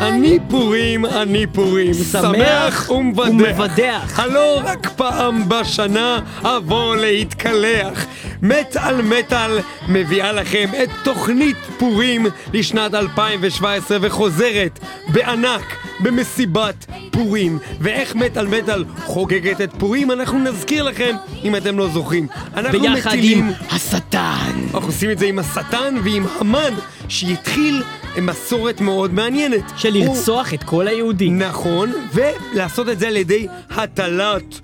אני 0.00 0.38
פורים, 0.48 1.06
אני 1.06 1.46
פורים, 1.46 1.94
שמח 1.94 2.90
ומבדח. 2.90 4.20
הלא 4.20 4.60
רק 4.64 4.88
פעם 4.96 5.48
בשנה 5.48 6.20
אבוא 6.42 6.96
להתקלח. 6.96 8.06
מטאל 8.42 9.02
מטאל 9.02 9.58
מביאה 9.88 10.32
לכם 10.32 10.68
את 10.82 10.88
תוכנית 11.04 11.56
פורים 11.78 12.26
לשנת 12.52 12.94
2017 12.94 13.98
וחוזרת 14.00 14.78
בענק 15.08 15.76
במסיבת 16.00 16.86
פורים. 17.10 17.58
ואיך 17.80 18.14
מטאל 18.14 18.46
מטאל 18.46 18.84
חוגגת 19.04 19.60
את 19.60 19.70
פורים 19.78 20.10
אנחנו 20.10 20.38
נזכיר 20.38 20.82
לכם 20.82 21.16
אם 21.44 21.56
אתם 21.56 21.78
לא 21.78 21.88
זוכרים. 21.88 22.26
אנחנו 22.56 22.80
ביחד 22.80 23.10
מטילים... 23.10 23.46
עם 23.46 23.52
השטן. 23.70 24.47
אנחנו 24.78 24.92
עושים 24.92 25.10
את 25.10 25.18
זה 25.18 25.26
עם 25.26 25.38
השטן 25.38 25.94
ועם 26.04 26.24
המן 26.40 26.72
שהתחיל 27.08 27.82
מסורת 28.22 28.80
מאוד 28.80 29.14
מעניינת. 29.14 29.72
של 29.76 29.94
הוא- 29.94 30.04
לרצוח 30.16 30.54
את 30.54 30.62
כל 30.64 30.88
היהודים. 30.88 31.38
נכון, 31.38 31.92
ולעשות 32.14 32.88
את 32.88 32.98
זה 32.98 33.08
על 33.08 33.16
ידי 33.16 33.46
הטלת 33.70 34.60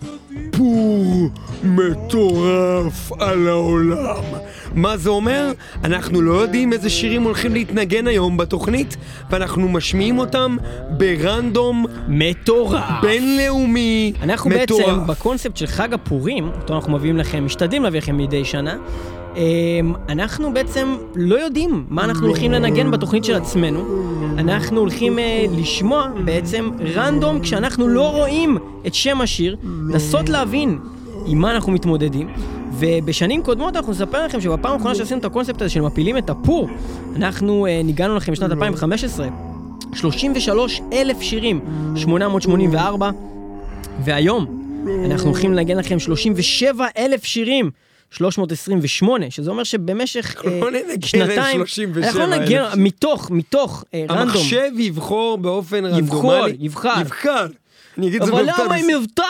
פור 0.56 1.30
מטורף 1.64 3.12
על 3.20 3.48
העולם. 3.48 4.22
מה 4.74 4.96
זה 4.96 5.10
אומר? 5.10 5.52
אנחנו 5.84 6.20
לא 6.22 6.32
יודעים 6.32 6.72
איזה 6.72 6.90
שירים 6.90 7.22
הולכים 7.22 7.54
להתנגן 7.54 8.06
היום 8.06 8.36
בתוכנית, 8.36 8.96
ואנחנו 9.30 9.68
משמיעים 9.68 10.18
אותם 10.18 10.56
ברנדום 10.90 11.86
מטורף. 12.08 12.84
בינלאומי 13.02 14.12
אנחנו 14.22 14.50
מטורף. 14.50 14.86
בעצם, 14.86 15.06
בקונספט 15.06 15.56
של 15.56 15.66
חג 15.66 15.94
הפורים, 15.94 16.48
אותו 16.60 16.74
אנחנו 16.74 16.92
מביאים 16.92 17.16
לכם, 17.16 17.44
משתדלים 17.44 17.82
להביא 17.82 18.00
לכם 18.00 18.16
מדי 18.16 18.44
שנה, 18.44 18.76
אנחנו 20.08 20.54
בעצם 20.54 20.96
לא 21.14 21.36
יודעים 21.36 21.84
מה 21.88 22.04
אנחנו 22.04 22.26
הולכים 22.26 22.52
לנגן 22.52 22.90
בתוכנית 22.90 23.24
של 23.24 23.34
עצמנו. 23.34 23.84
אנחנו 24.38 24.80
הולכים 24.80 25.18
אה, 25.18 25.44
לשמוע 25.56 26.08
בעצם 26.24 26.70
רנדום 26.94 27.40
כשאנחנו 27.40 27.88
לא 27.88 28.10
רואים 28.10 28.58
את 28.86 28.94
שם 28.94 29.20
השיר, 29.20 29.56
לנסות 29.88 30.28
להבין 30.28 30.78
עם 31.26 31.38
מה 31.38 31.50
אנחנו 31.54 31.72
מתמודדים. 31.72 32.28
ובשנים 32.78 33.42
קודמות 33.42 33.76
אנחנו 33.76 33.92
נספר 33.92 34.24
לכם 34.24 34.40
שבפעם 34.40 34.72
האחרונה 34.72 34.94
שעשינו 34.94 35.20
את 35.20 35.24
הקונספט 35.24 35.62
הזה 35.62 35.70
של 35.70 35.80
מפילים 35.80 36.18
את 36.18 36.30
הפור, 36.30 36.68
אנחנו 37.16 37.66
אה, 37.66 37.80
ניגענו 37.84 38.16
לכם 38.16 38.32
בשנת 38.32 38.50
2015, 38.50 39.28
33 39.94 40.80
אלף 40.92 41.20
שירים, 41.20 41.60
884, 41.96 43.10
והיום 44.04 44.64
אנחנו 45.04 45.30
הולכים 45.30 45.54
לנגן 45.54 45.76
לכם 45.76 45.98
37 45.98 46.86
אלף 46.98 47.24
שירים. 47.24 47.70
328, 48.10 49.30
שזה 49.30 49.50
אומר 49.50 49.64
שבמשך 49.64 50.42
לא 50.44 50.68
אה, 50.74 50.80
שנתיים, 51.04 51.56
37,000 51.58 52.04
אנחנו 52.04 52.20
לא 52.20 52.26
ננגן 52.26 52.64
מתוך, 52.76 53.30
מתוך 53.30 53.84
אה, 53.94 54.00
רנדום. 54.00 54.18
המחשב 54.18 54.70
יבחור 54.78 55.38
באופן 55.38 55.84
רנדומלי. 55.84 56.56
יבחר. 56.60 56.94
יבחר. 57.00 57.46
אני 57.98 58.08
אגיד 58.08 58.22
את 58.22 58.26
זה 58.26 58.32
אבל 58.32 58.42
במבטא 58.42 58.62
למה 58.62 58.74
עם 58.74 58.86
בסדר. 58.86 59.00
מבטא? 59.00 59.22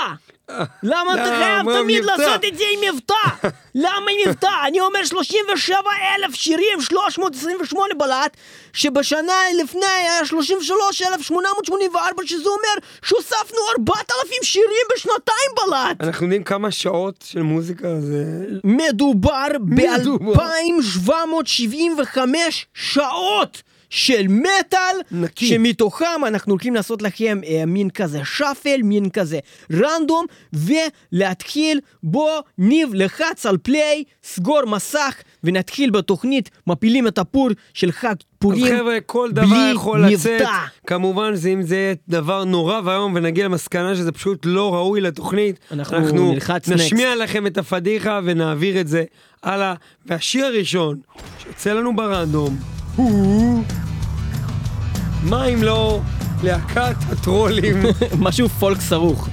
למה 0.83 1.15
אתה 1.15 1.37
חייב 1.39 1.83
תמיד? 1.83 2.05
לעשות 2.05 2.45
את 2.45 2.59
זה 2.59 2.65
עם 2.73 2.95
מבטא? 2.95 3.49
למה 3.75 4.11
עם 4.11 4.17
מבטא? 4.29 4.51
אני 4.67 4.81
אומר 4.81 5.05
37 5.05 5.77
אלף 6.15 6.35
שירים, 6.35 6.81
328 6.81 7.95
בלט, 7.99 8.37
שבשנה 8.73 9.33
לפני 9.63 9.87
היה 9.87 10.27
33,884, 10.27 12.23
שזה 12.27 12.49
אומר 12.49 12.75
שהוספנו 13.05 13.59
4,000 13.79 14.43
שירים 14.43 14.87
בשנתיים 14.95 15.51
בלט. 15.57 16.01
אנחנו 16.01 16.27
יודעים 16.27 16.45
כמה 16.45 16.71
שעות 16.71 17.25
של 17.29 17.43
מוזיקה 17.43 18.01
זה... 18.01 18.25
מדובר. 18.65 19.47
ב-2,775 19.61 22.19
שעות 22.75 23.63
של 23.95 24.27
מטאל, 24.29 24.97
נקי. 25.11 25.47
שמתוכם 25.47 26.25
אנחנו 26.27 26.53
הולכים 26.53 26.75
לעשות 26.75 27.03
לכם 27.03 27.41
אה, 27.47 27.67
מין 27.67 27.91
כזה 27.91 28.21
שפל, 28.25 28.83
מין 28.83 29.11
כזה 29.11 29.39
רנדום, 29.73 30.27
ולהתחיל 30.53 31.81
בו 32.03 32.29
ניב 32.59 32.91
לחץ 32.95 33.47
על 33.47 33.59
פליי, 33.59 34.05
סגור 34.25 34.65
מסך, 34.67 35.15
ונתחיל 35.45 35.91
בתוכנית 35.91 36.51
מפילים 36.67 37.07
את 37.07 37.19
הפור 37.19 37.49
של 37.75 37.93
חג 37.93 38.15
פורים. 38.39 38.79
חבר'ה, 38.79 39.01
כל 39.07 39.33
דבר 39.33 39.47
בלי 39.47 39.71
יכול 39.73 40.07
לצאת. 40.07 40.41
מבטא. 40.41 40.51
כמובן, 40.87 41.35
זה 41.35 41.49
אם 41.49 41.63
זה 41.63 41.77
יהיה 41.77 41.95
דבר 42.09 42.45
נורא 42.45 42.81
ואיום 42.85 43.13
ונגיע 43.15 43.45
למסקנה 43.45 43.95
שזה 43.95 44.13
פשוט 44.13 44.43
לא 44.45 44.75
ראוי 44.75 45.01
לתוכנית, 45.01 45.59
אנחנו 45.73 46.33
נלחץ 46.33 46.69
נשמיע 46.69 47.17
לכם 47.17 47.47
את 47.47 47.59
הפדיחה 47.59 48.21
ונעביר 48.25 48.81
את 48.81 48.89
זה 48.89 49.05
הלאה. 49.43 49.75
והשיר 50.07 50.47
הראשון 50.47 50.99
שיוצא 51.39 51.73
לנו 51.73 51.97
ברנדום 51.97 52.57
הוא... 52.97 53.65
מה 55.25 55.45
אם 55.45 55.63
לא 55.63 56.01
להקת 56.43 56.97
הטרולים? 57.13 57.83
משהו 58.19 58.49
פולק 58.49 58.81
סרוך, 58.81 59.29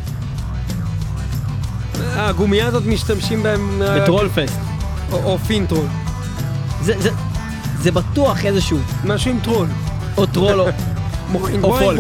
הגומייה 1.96 2.68
הזאת 2.68 2.86
משתמשים 2.86 3.44
בהם... 3.44 3.82
אה, 3.82 4.00
בטרולפסט. 4.00 4.60
או, 5.12 5.24
או 5.24 5.38
פינטרול. 5.38 5.86
זה, 6.82 6.94
זה, 7.02 7.10
זה 7.80 7.92
בטוח 7.92 8.46
איזשהו, 8.46 8.80
משהו 9.04 9.32
עם 9.32 9.40
טרול. 9.44 9.68
או 10.18 10.26
טרול 10.26 10.60
או... 10.60 10.68
או 11.64 11.78
פולק. 11.80 12.00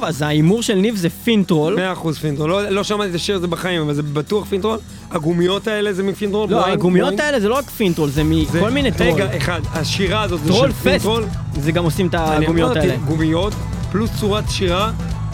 טוב, 0.00 0.08
אז 0.08 0.22
ההימור 0.22 0.62
של 0.62 0.74
ניב 0.74 0.96
זה 0.96 1.10
פינטרול. 1.10 1.74
מאה 1.76 1.92
אחוז 1.92 2.18
Finntroll, 2.18 2.50
לא, 2.50 2.68
לא 2.68 2.84
שמעתי 2.84 3.10
את 3.10 3.14
השיר 3.14 3.36
הזה 3.36 3.46
בחיים, 3.46 3.82
אבל 3.82 3.94
זה 3.94 4.02
בטוח 4.02 4.44
Finntroll. 4.46 4.78
הגומיות 5.10 5.66
האלה 5.66 5.92
זה 5.92 6.02
מ 6.02 6.06
Finntroll? 6.06 6.50
לא, 6.50 6.66
הגומיות. 6.66 7.20
האלה 7.20 7.40
זה 7.40 7.48
לא 7.48 7.54
רק 7.54 7.70
Finntroll, 7.70 8.08
זה 8.08 8.14
זה- 8.14 8.24
מכל 8.24 8.70
מיני 8.70 8.92
טרול. 8.92 9.10
רגע, 9.12 9.36
אחד, 9.36 9.60
השירה 9.72 10.22
הזאת 10.22 10.40
זה 10.44 10.52
של 10.52 10.72
Finntroll. 10.72 11.24
זה 11.60 11.72
גם 11.72 11.84
עושים 11.84 12.06
את 12.06 12.14
הגומיות 12.18 12.76
האלה. 12.76 12.96
גומיות, 12.96 13.52
פלוס 13.92 14.10
צורת 14.20 14.44
שירה, 14.50 14.90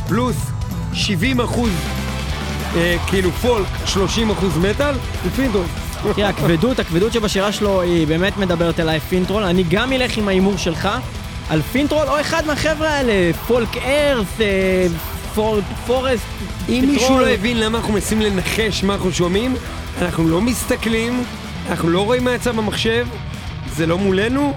פלוס 0.09 0.37
70 0.93 1.41
אחוז, 1.41 1.71
אה, 2.77 2.97
כאילו 3.07 3.31
folk, 3.31 3.67
30 3.87 4.31
אחוז 4.31 4.57
מטאל, 4.59 4.95
זה 5.25 5.31
Finntroll. 5.31 5.65
תראה, 6.15 6.29
הכבדות, 6.29 6.79
הכבדות 6.79 7.13
שבשירה 7.13 7.53
שלו 7.53 7.81
היא 7.81 8.07
באמת 8.07 8.37
מדברת 8.37 8.81
אליי 8.81 9.01
Finntroll. 9.01 9.43
אני 9.43 9.65
גם 9.71 9.93
אלך 9.93 10.17
עם 10.17 10.29
ההימור 10.29 10.57
שלך 10.57 10.89
על 11.51 11.63
Finntroll, 11.63 12.07
או 12.09 12.21
אחד 12.21 12.47
מהחבר'ה 12.47 12.89
האלה, 12.91 13.13
Folkearth, 13.47 14.27
אה, 14.41 14.87
for- 15.35 15.59
forest, 15.87 16.23
אם. 16.69 16.85
מישהו 16.93 17.19
לא 17.19 17.29
הבין 17.29 17.61
למה 17.61 17.79
אנחנו 17.79 17.93
מנסים 17.93 18.21
לנחש 18.21 18.85
מה 18.85 18.95
אנחנו 18.95 19.13
שומעים, 19.13 19.55
אנחנו 20.03 20.29
לא 20.29 20.41
מסתכלים, 20.41 21.25
אנחנו 21.71 21.89
לא 21.89 22.05
רואים 22.05 22.25
מה 22.25 22.35
יצא 22.35 22.53
במחשב, 22.53 23.07
זה 23.77 23.87
לא 23.87 23.99
מולנו, 23.99 24.55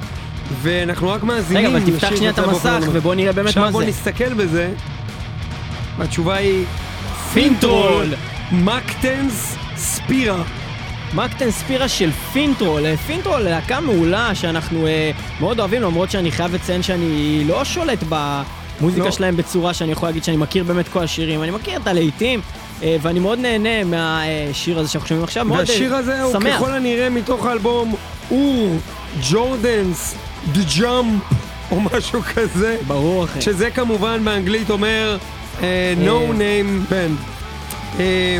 ואנחנו 0.62 1.10
רק 1.10 1.24
מאזינים. 1.24 1.66
רגע, 1.66 1.78
אבל 1.78 1.92
תפתח 1.98 2.16
שנייה 2.16 2.32
את 2.32 2.40
המסך 2.40 2.66
באופן 2.66 2.90
ובוא 2.94 3.16
נראה 3.16 3.32
באמת 3.34 3.48
עכשיו 3.48 3.64
מה 3.64 3.72
בוא 3.72 3.82
זה. 3.84 3.88
נסתכל 3.90 4.34
בזה, 4.34 4.70
והתשובה 5.98 6.36
היא 6.36 6.66
Finntroll. 7.34 8.14
Maktens 8.52 9.56
Spira. 9.78 10.44
Makten 11.14 11.52
Spira 11.52 11.88
של 11.88 12.12
Finntroll. 12.12 12.86
אה, 12.86 12.98
Finntroll 12.98 13.42
להקה 13.42 13.80
מעולה 13.80 14.36
שאנחנו 14.36 14.88
אה, 14.88 15.12
מאוד 15.40 15.60
אוהבים, 15.60 15.82
למרות 15.82 16.12
שאני 16.12 16.32
חייב 16.32 16.56
לציין 16.56 16.84
שאני 16.84 17.44
לא 17.48 17.66
שולט 17.66 18.04
במוזיקה 18.10 19.06
לא. 19.06 19.12
שלהם 19.12 19.38
בצורה 19.38 19.74
שאני 19.74 19.92
יכול 19.92 20.10
להגיד 20.10 20.24
שאני 20.24 20.38
מכיר 20.38 20.64
באמת 20.64 20.88
כל 20.88 21.04
השירים. 21.04 21.44
אני 21.44 21.52
מכיר 21.52 21.80
את 21.80 21.88
הלהיטים, 21.88 22.42
אה, 22.84 22.98
ואני 23.02 23.20
מאוד 23.20 23.40
נהנה 23.40 23.84
מהשיר 23.84 24.80
הזה 24.80 24.90
שאנחנו 24.90 25.08
שומעים 25.08 25.24
עכשיו. 25.24 25.46
מאוד, 25.46 25.60
אה, 25.60 25.66
והשיר 25.68 25.96
הזה 25.96 26.22
הוא 26.22 26.34
שמח. 26.34 26.56
ככל 26.56 26.72
הנראה 26.72 27.10
מתוך 27.10 27.46
האלבום 27.46 27.96
אור, 28.32 28.78
ג'ורדנס, 29.30 30.16
דה 30.52 30.62
ג'אמפ, 30.80 31.24
או 31.72 31.82
משהו 31.82 32.22
כזה. 32.36 32.78
ברור 32.88 33.24
אחי. 33.24 33.42
שזה 33.42 33.72
כמובן 33.72 34.24
באנגלית 34.24 34.70
אומר 34.70 35.18
אה, 35.62 35.94
no 36.06 36.34
name 36.34 36.92
band. 36.92 37.40
אה, 38.00 38.38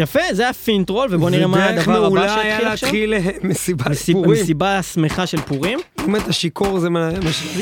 יפה, 0.00 0.20
זה 0.32 0.42
היה 0.42 0.52
Finntroll, 0.52 1.08
ובוא 1.10 1.30
נראה 1.30 1.46
מה 1.46 1.64
הדבר 1.66 2.00
מעולה 2.00 2.32
הבא 2.32 2.40
היה 2.40 2.52
שהתחיל 2.58 2.68
עכשיו. 2.68 2.86
להתחיל 2.88 3.14
אה, 3.14 3.20
מסיבת 3.48 3.86
מסיב- 3.86 4.16
פורים. 4.16 4.42
מסיבה 4.42 4.82
שמחה 4.82 5.26
של 5.26 5.40
פורים. 5.40 5.78
אם 6.08 6.16
אתה 6.16 6.32
שיכור 6.32 6.78
זה 6.80 6.90
מה 6.90 7.08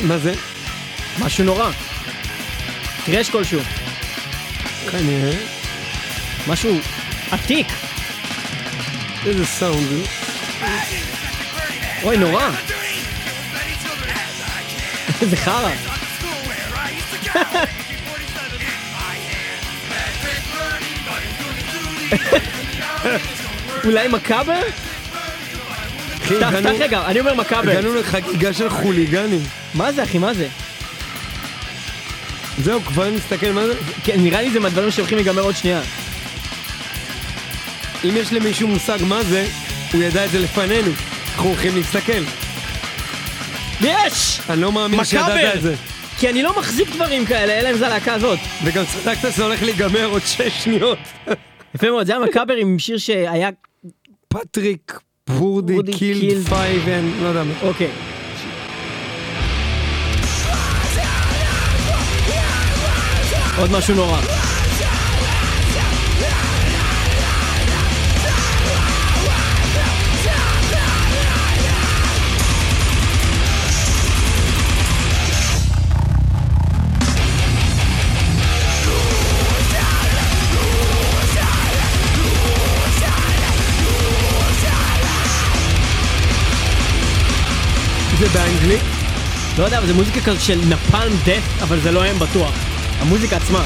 מה 0.03 0.19
זה? 0.19 0.35
משהו 1.21 1.45
נורא. 1.45 1.71
קרש 3.07 3.31
כלשהו. 3.31 3.61
כנראה. 4.91 5.33
משהו 6.49 6.79
עתיק. 7.31 7.67
איזה 9.27 9.47
סאונד 9.47 9.87
זה. 9.89 10.03
אוי, 12.03 12.17
נורא. 12.17 12.51
איזה 15.23 15.37
חרא. 15.37 15.71
אולי 23.85 24.09
מכבר? 24.09 24.61
פתח 26.29 26.53
רגע, 26.79 27.03
אני 27.07 27.21
אומר 27.21 27.35
מכבר. 27.35 27.71
הגענו 27.71 27.95
לחגיגה 27.95 28.53
של 28.53 28.71
חוליגנים. 28.71 29.41
מה 29.75 29.93
זה 29.93 30.05
אחי, 30.05 30.19
מה 30.19 30.35
זה? 30.35 30.49
זהו, 32.63 32.81
כבר 32.81 33.11
נסתכל 33.11 33.51
מה 33.53 33.67
זה. 33.67 33.75
כן, 34.05 34.21
נראה 34.21 34.43
לי 34.43 34.51
זה 34.51 34.61
מהדברים 34.61 34.91
שהולכים 34.91 35.19
להיגמר 35.19 35.43
עוד 35.43 35.57
שנייה. 35.57 35.81
אם 38.05 38.17
יש 38.17 38.33
למישהו 38.33 38.69
מושג 38.69 38.99
מה 39.01 39.23
זה, 39.25 39.47
הוא 39.93 40.03
ידע 40.03 40.25
את 40.25 40.31
זה 40.31 40.39
לפנינו. 40.39 40.91
אנחנו 41.35 41.49
הולכים 41.49 41.77
להסתכל. 41.77 42.23
יש! 43.81 44.41
אני 44.51 44.61
לא 44.61 44.73
מאמין! 44.73 45.05
שידעת 45.05 45.55
את 45.55 45.63
זה. 45.63 45.75
כי 46.19 46.29
אני 46.29 46.43
לא 46.43 46.59
מחזיק 46.59 46.89
דברים 46.95 47.27
כאלה, 47.27 47.59
אלא 47.59 47.71
אם 47.71 47.79
זה 47.79 47.87
הלהקה 47.87 48.15
הזאת. 48.15 48.39
וגם 48.65 48.85
צדקת 48.87 49.33
שזה 49.33 49.45
הולך 49.45 49.63
להיגמר 49.63 50.05
עוד 50.05 50.23
שש 50.27 50.65
שניות. 50.65 50.99
יפה 51.75 51.91
מאוד, 51.91 52.07
זה 52.07 52.17
היה 52.17 52.25
Macabre 52.25 52.55
עם 52.55 52.79
שיר 52.79 52.99
שהיה... 52.99 53.51
Patrick 54.29 55.01
Purdy 55.25 55.77
Killed 55.83 56.21
Killed. 56.21 56.49
Five 56.49 56.89
and, 56.89 57.13
לא 57.23 57.27
יודע 57.27 57.45
מה. 57.45 57.53
אוקיי. 57.63 57.91
עוד 63.59 63.71
משהו 63.73 63.95
נורא. 63.95 64.38
זה 88.19 88.29
באנגלית? 88.29 88.81
לא 89.59 89.65
יודע, 89.65 89.79
אבל 89.79 89.87
זה 89.87 89.95
מוזיקה 89.95 90.21
כזאת 90.21 90.41
של 90.43 90.61
נפלם 90.69 91.13
דף, 91.25 91.63
אבל 91.63 91.81
זה 91.81 91.93
לא 91.93 92.05
הם 92.05 92.19
בטוח. 92.19 92.51
המוזיקה 93.01 93.37
עצמה. 93.37 93.65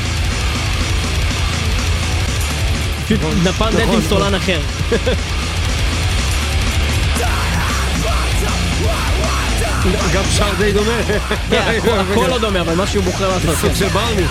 פשוט 3.05 3.19
נכון, 3.21 3.35
נפלם 3.45 3.51
דף 3.51 3.81
נכון, 3.81 3.81
עם 3.81 3.89
נכון. 3.89 4.03
סולן 4.09 4.35
אחר. 4.35 4.61
גם 10.15 10.23
שר 10.37 10.55
די 10.59 10.73
דומה. 10.73 10.91
כן, 11.51 11.79
הכל- 12.11 12.27
לא 12.31 12.39
דומה, 12.39 12.61
אבל 12.61 12.75
מה 12.75 12.87
שהוא 12.87 13.05
בוחר 13.05 13.29
לעשות. 13.29 13.57
סוג 13.61 13.71
כן. 13.71 13.77
של 13.77 13.89
ברני. 13.89 14.23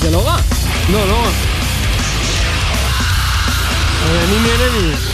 זה 0.00 0.10
לא 0.10 0.26
רע. 0.26 0.57
לא, 0.92 1.08
לא 1.08 1.14
רע. 1.14 1.30
אבל 4.04 4.16
אני 4.16 4.38
נהנה 4.38 4.78
מזה. 4.78 5.12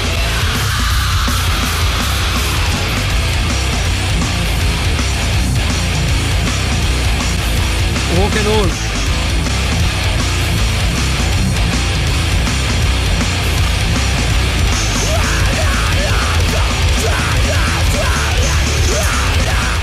רוק 8.17 8.37
אנד 8.37 8.47
רול. 8.47 8.69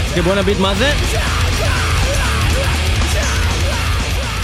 אוקיי, 0.09 0.21
בוא 0.23 0.35
נביט 0.35 0.59
מה 0.59 0.75
זה. 0.75 0.93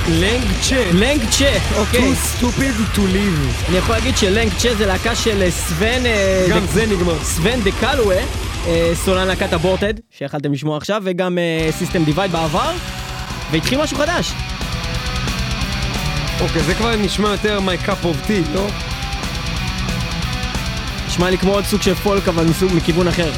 Leng 0.07 0.43
Tch'e. 0.61 0.91
Leng 0.93 1.21
Tch'e, 1.29 1.57
אוקיי. 1.75 2.11
too 2.11 2.15
stupid 2.15 2.95
to 2.95 2.99
live. 2.99 3.69
אני 3.69 3.77
יכול 3.77 3.95
להגיד 3.95 4.17
ש 4.17 4.28
Leng 4.28 4.49
Tch'e 4.57 4.75
זה 4.75 4.85
להקה 4.85 5.15
של 5.15 5.41
אה, 5.41 5.51
Sven... 5.51 6.05
אה, 6.05 6.45
גם 6.49 6.65
זה 6.73 6.85
נגמר. 6.85 7.23
Sven 7.23 7.61
de 7.61 7.71
Caluwé, 7.79 8.17
אה, 8.67 8.91
סולן 8.95 9.27
להקת 9.27 9.53
Aborted, 9.53 9.93
שיכלתם 10.17 10.53
לשמוע 10.53 10.77
עכשיו, 10.77 11.01
וגם 11.05 11.37
System 11.71 12.03
Divide 12.03 12.31
בעבר, 12.31 12.71
והתחיל 13.51 13.81
משהו 13.81 13.97
חדש. 13.97 14.31
אוקיי, 16.41 16.63
זה 16.63 16.73
כבר 16.73 16.95
נשמע 16.95 17.29
יותר 17.29 17.59
my 17.67 17.87
cup 17.87 18.05
of 18.05 18.29
tea, 18.29 18.53
לא? 18.53 18.67
נשמע 21.07 21.29
לי 21.29 21.37
כמו 21.37 21.53
עוד 21.53 21.65
סוג 21.65 21.81
של 21.81 21.95
פולק, 21.95 22.27
אבל 22.27 22.45
מכיוון 22.75 23.07
אחר. 23.07 23.31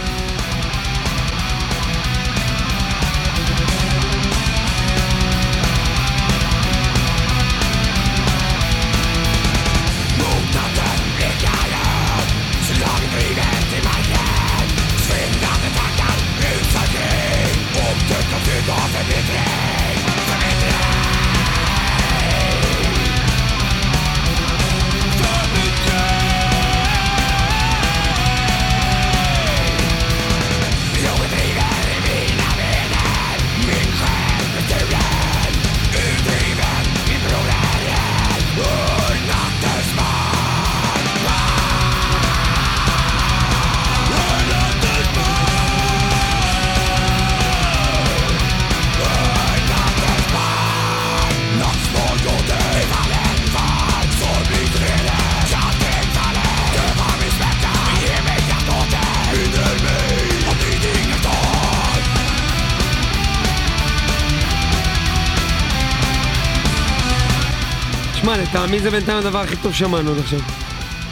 לטעמי 68.41 68.79
זה 68.79 68.91
בינתיים 68.91 69.17
הדבר 69.17 69.39
הכי 69.39 69.55
טוב 69.55 69.73
שמענו 69.73 70.11
עד 70.11 70.17
עכשיו. 70.19 70.39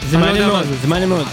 זה 0.08 0.18
לא 0.18 0.26
מעניין 0.26 0.46
מאוד, 0.48 0.66
זה. 0.82 0.88
מעניין 0.88 1.08
מאוד. 1.08 1.26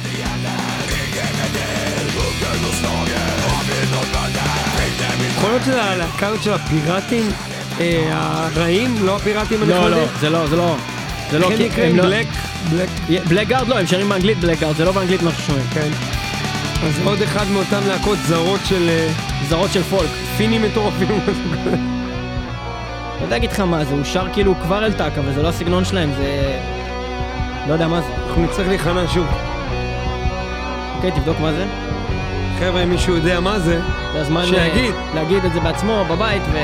יכול 5.38 5.50
להיות 5.50 5.64
שזה 5.66 5.84
הלהקה 5.84 6.30
של 6.42 6.54
הפיראטים 6.54 7.32
אה, 7.80 8.04
הרעים, 8.10 8.96
לא 9.06 9.16
הפיראטים 9.16 9.60
לא, 9.70 9.76
הנחמדים? 9.76 9.98
לא, 9.98 10.20
זה 10.20 10.30
לא, 10.30 10.48
זה 10.48 10.56
לא. 10.56 10.76
זה 11.32 11.40
לא, 11.40 11.50
כן 11.50 11.58
כי 11.58 11.66
נקראים 11.66 11.92
הם 11.92 11.98
לא- 11.98 12.04
Black, 12.04 12.28
Black, 12.72 12.90
Blackguard 13.28 13.68
לא, 13.68 13.80
הם 13.80 13.88
שרים 13.88 14.10
באנגלית 14.10 14.40
Blackguard, 14.40 14.76
זה 14.76 14.86
לא 14.86 14.92
באנגלית 14.92 15.22
מה 15.22 15.32
ששומעים. 15.38 15.66
כן. 15.74 15.90
אז 16.84 16.94
עוד 17.04 17.22
אחד 17.22 17.48
מאותן 17.52 17.84
להקות 17.88 18.18
זרות 18.28 18.60
של 18.66 18.90
אה, 18.90 19.10
זרות 19.50 19.74
של 19.74 19.84
folk. 19.84 20.10
פינים 20.38 20.62
מטורפים. 20.62 21.20
לא 23.20 23.24
יודע 23.24 23.36
להגיד 23.36 23.52
לך 23.52 23.60
מה 23.60 23.86
זה, 23.86 23.94
הוא 23.94 24.04
שר 24.04 24.28
כאילו 24.34 24.56
כבר 24.56 24.86
אל 24.86 24.94
טאקה, 24.94 25.22
וזה 25.26 25.44
לא 25.44 25.48
הסגנון 25.48 25.86
שלהם, 25.86 26.10
זה... 26.18 26.60
לא 27.68 27.74
יודע 27.74 27.88
מה 27.88 28.02
זה. 28.02 28.08
אנחנו 28.28 28.44
נצטרך 28.44 28.68
להיכנע 28.68 29.08
שוב. 29.08 29.28
אוקיי, 30.96 31.12
תבדוק 31.12 31.40
מה 31.40 31.52
זה. 31.54 31.66
חבר'ה, 32.60 32.84
אם 32.84 32.90
מישהו 32.90 33.16
יודע 33.16 33.40
מה 33.40 33.60
זה, 33.60 33.82
זה 34.14 34.22
הזמן 34.22 34.42
אה, 34.42 34.46
שיגיד. 34.46 34.94
להגיד 35.16 35.46
את 35.46 35.54
זה 35.54 35.60
בעצמו 35.60 36.06
בבית, 36.10 36.42
ו... 36.52 36.58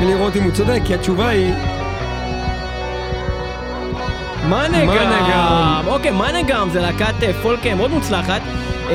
ולראות 0.00 0.36
אם 0.36 0.42
הוא 0.42 0.52
צודק, 0.52 0.80
כי 0.84 0.94
התשובה 0.94 1.28
היא... 1.28 1.52
מנגאם! 4.48 5.86
אוקיי, 5.86 6.10
מנגאם 6.10 6.70
זה 6.70 6.80
להקת 6.80 7.22
אה, 7.22 7.32
פולק 7.42 7.66
אה, 7.66 7.74
מאוד 7.74 7.90
מוצלחת, 7.90 8.40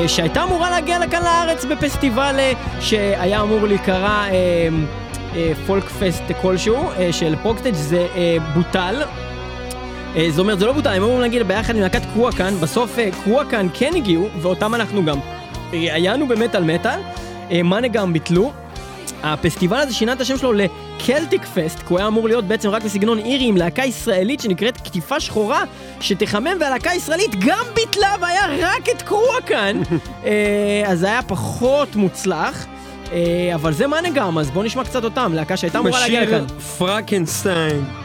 שהייתה 0.07 0.43
אמורה 0.43 0.69
להגיע 0.69 0.99
לכאן 0.99 1.23
לארץ 1.23 1.65
בפסטיבל 1.65 2.35
שהיה 2.79 3.41
אמור 3.41 3.67
להיקרא 3.67 4.25
Folk 5.67 5.83
Fest 5.83 6.23
כלשהו 6.41 6.75
אה, 6.75 7.13
של 7.13 7.35
ProgStage 7.41 7.73
זה 7.73 8.07
אה, 8.15 8.37
בוטל. 8.53 9.01
אה, 10.15 10.27
זאת 10.29 10.39
אומרת, 10.39 10.59
זה 10.59 10.65
לא 10.65 10.73
בוטל, 10.73 10.89
הם 10.89 11.03
אמורים 11.03 11.21
להגיע 11.21 11.43
ביחד 11.43 11.75
עם 11.75 11.81
להקת 11.81 12.01
קרואקן, 12.13 12.55
בסוף 12.55 12.97
קרואקן 13.23 13.67
כן 13.73 13.91
הגיעו, 13.95 14.27
ואותם 14.41 14.75
אנחנו 14.75 15.05
גם 15.05 15.19
ראיינו 15.73 16.27
במטאל 16.27 16.63
מטאל, 16.63 16.99
אה, 17.51 17.63
מנגרם 17.63 18.13
ביטלו. 18.13 18.51
הפסטיבל 19.23 19.77
הזה 19.77 19.93
שינה 19.93 20.13
את 20.13 20.21
השם 20.21 20.37
שלו 20.37 20.53
ל 20.53 20.66
Celtic 20.66 21.45
Fest, 21.45 21.79
כי 21.79 21.85
הוא 21.89 21.97
היה 21.97 22.07
אמור 22.07 22.27
להיות 22.27 22.45
בעצם 22.45 22.69
רק 22.69 22.83
בסגנון 22.83 23.19
אירי 23.19 23.45
עם 23.45 23.57
להקה 23.57 23.85
ישראלית 23.85 24.39
שנקראת 24.39 24.77
קטיפה 24.77 25.19
שחורה, 25.19 25.63
שתחמם, 25.99 26.57
והלהקה 26.59 26.91
הישראלית 26.91 27.35
גם 27.45 27.65
ביטלה 27.75 28.15
והיה 28.21 28.67
רק 28.67 28.89
את 28.89 29.01
קרואקן. 29.01 29.81
אז 30.87 30.99
זה 30.99 31.07
היה 31.07 31.21
פחות 31.21 31.95
מוצלח. 31.95 32.65
אה, 33.11 33.55
אבל 33.55 33.73
זה 33.73 33.87
מנגאם, 33.87 34.37
אז 34.37 34.51
בואו 34.51 34.65
נשמע 34.65 34.83
קצת 34.83 35.03
אותם, 35.03 35.31
להקה 35.33 35.57
שהייתה 35.57 35.79
אמורה 35.79 35.99
להגיע 35.99 36.23
לכאן. 36.23 36.45
בשיר 36.45 36.59
פרקנסטיין. 36.59 38.04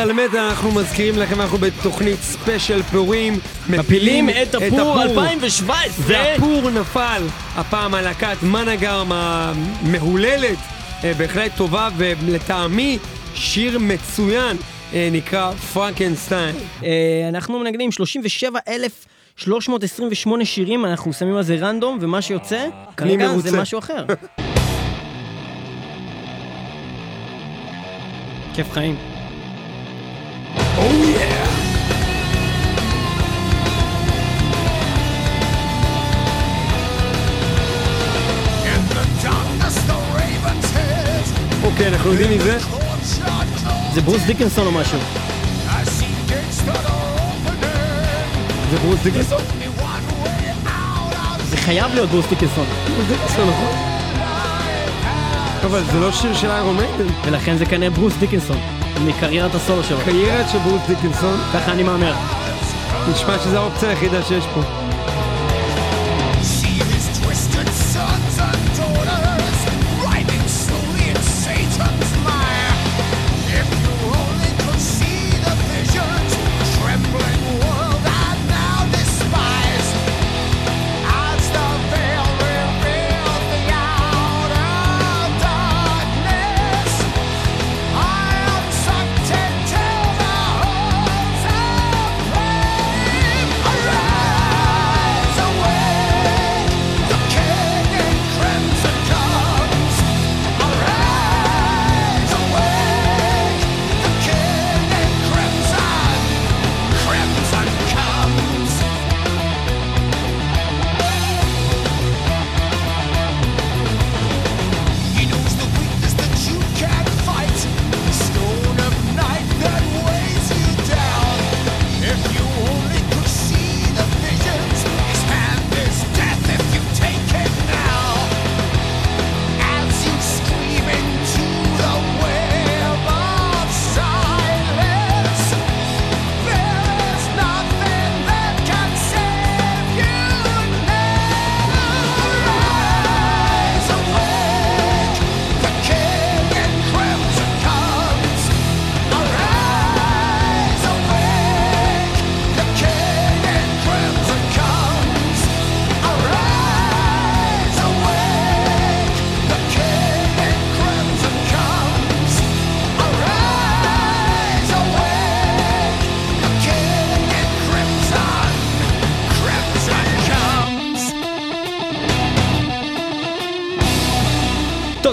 מטאל 0.00 0.12
מטאל, 0.12 0.38
אנחנו 0.38 0.72
מזכירים 0.72 1.18
לכם, 1.18 1.40
אנחנו 1.40 1.58
בתוכנית 1.58 2.18
special 2.18 2.82
פורים. 2.82 3.38
מפילים 3.68 4.30
את 4.30 4.54
הפור 4.54 5.02
2017! 5.02 5.88
והפור 5.98 6.70
נפל, 6.70 7.22
הפעם 7.56 7.94
על 7.94 8.04
להקת 8.04 8.36
מנגרם 8.42 9.12
המהוללת, 9.12 10.58
אה, 11.04 11.14
בהחלט 11.14 11.52
טובה, 11.56 11.88
ולטעמי 11.96 12.98
שיר 13.34 13.78
מצוין, 13.78 14.56
אה, 14.92 15.08
נקרא 15.12 15.52
פרנקנסטיין. 15.52 16.56
אה, 16.84 17.28
אנחנו 17.28 17.58
מנגנים 17.58 17.92
37,328 17.92 20.44
שירים, 20.44 20.84
אנחנו 20.84 21.12
שמים 21.12 21.36
על 21.36 21.42
זה 21.42 21.56
random, 21.56 21.98
ומה 22.00 22.22
שיוצא, 22.22 22.66
כרגע. 22.96 23.38
זה 23.38 23.60
משהו 23.60 23.78
אחר. 23.78 24.04
כיף 28.54 28.72
חיים. 28.72 29.09
אנחנו 41.92 42.12
יודעים 42.12 42.30
מזה? 42.30 42.58
Bloodshot 42.58 43.94
זה 43.94 44.00
ברוס 44.00 44.22
דיקנסון 44.22 44.66
או 44.66 44.72
משהו. 44.72 44.98
זה 48.70 48.78
ברוס 48.82 49.00
דיקנסון? 49.02 49.38
זה 51.50 51.56
חייב 51.56 51.94
להיות 51.94 52.10
ברוס 52.10 52.26
דיקנסון. 52.28 52.64
ברוס 52.86 53.08
דיקנסון, 53.08 53.48
נכון? 53.48 53.76
אבל 55.64 55.84
זה 55.92 56.00
לא 56.00 56.12
שיר 56.12 56.34
של 56.34 56.50
איירון 56.50 56.76
מיידן. 56.76 57.14
ולכן 57.24 57.56
זה 57.56 57.66
כנראה 57.66 57.90
ברוס 57.90 58.14
דיקנסון. 58.20 58.58
מקריירת 59.06 59.54
הסולו 59.54 59.84
שלו. 59.84 59.98
קריירת 60.04 60.48
של 60.52 60.58
ברוס 60.58 60.82
דיקנסון, 60.88 61.40
ככה 61.54 61.72
אני 61.72 61.82
מהמר. 61.82 62.14
נשמע 63.12 63.38
שזו 63.38 63.56
האופציה 63.56 63.88
היחידה 63.88 64.22
שיש 64.22 64.44
פה. 64.54 64.79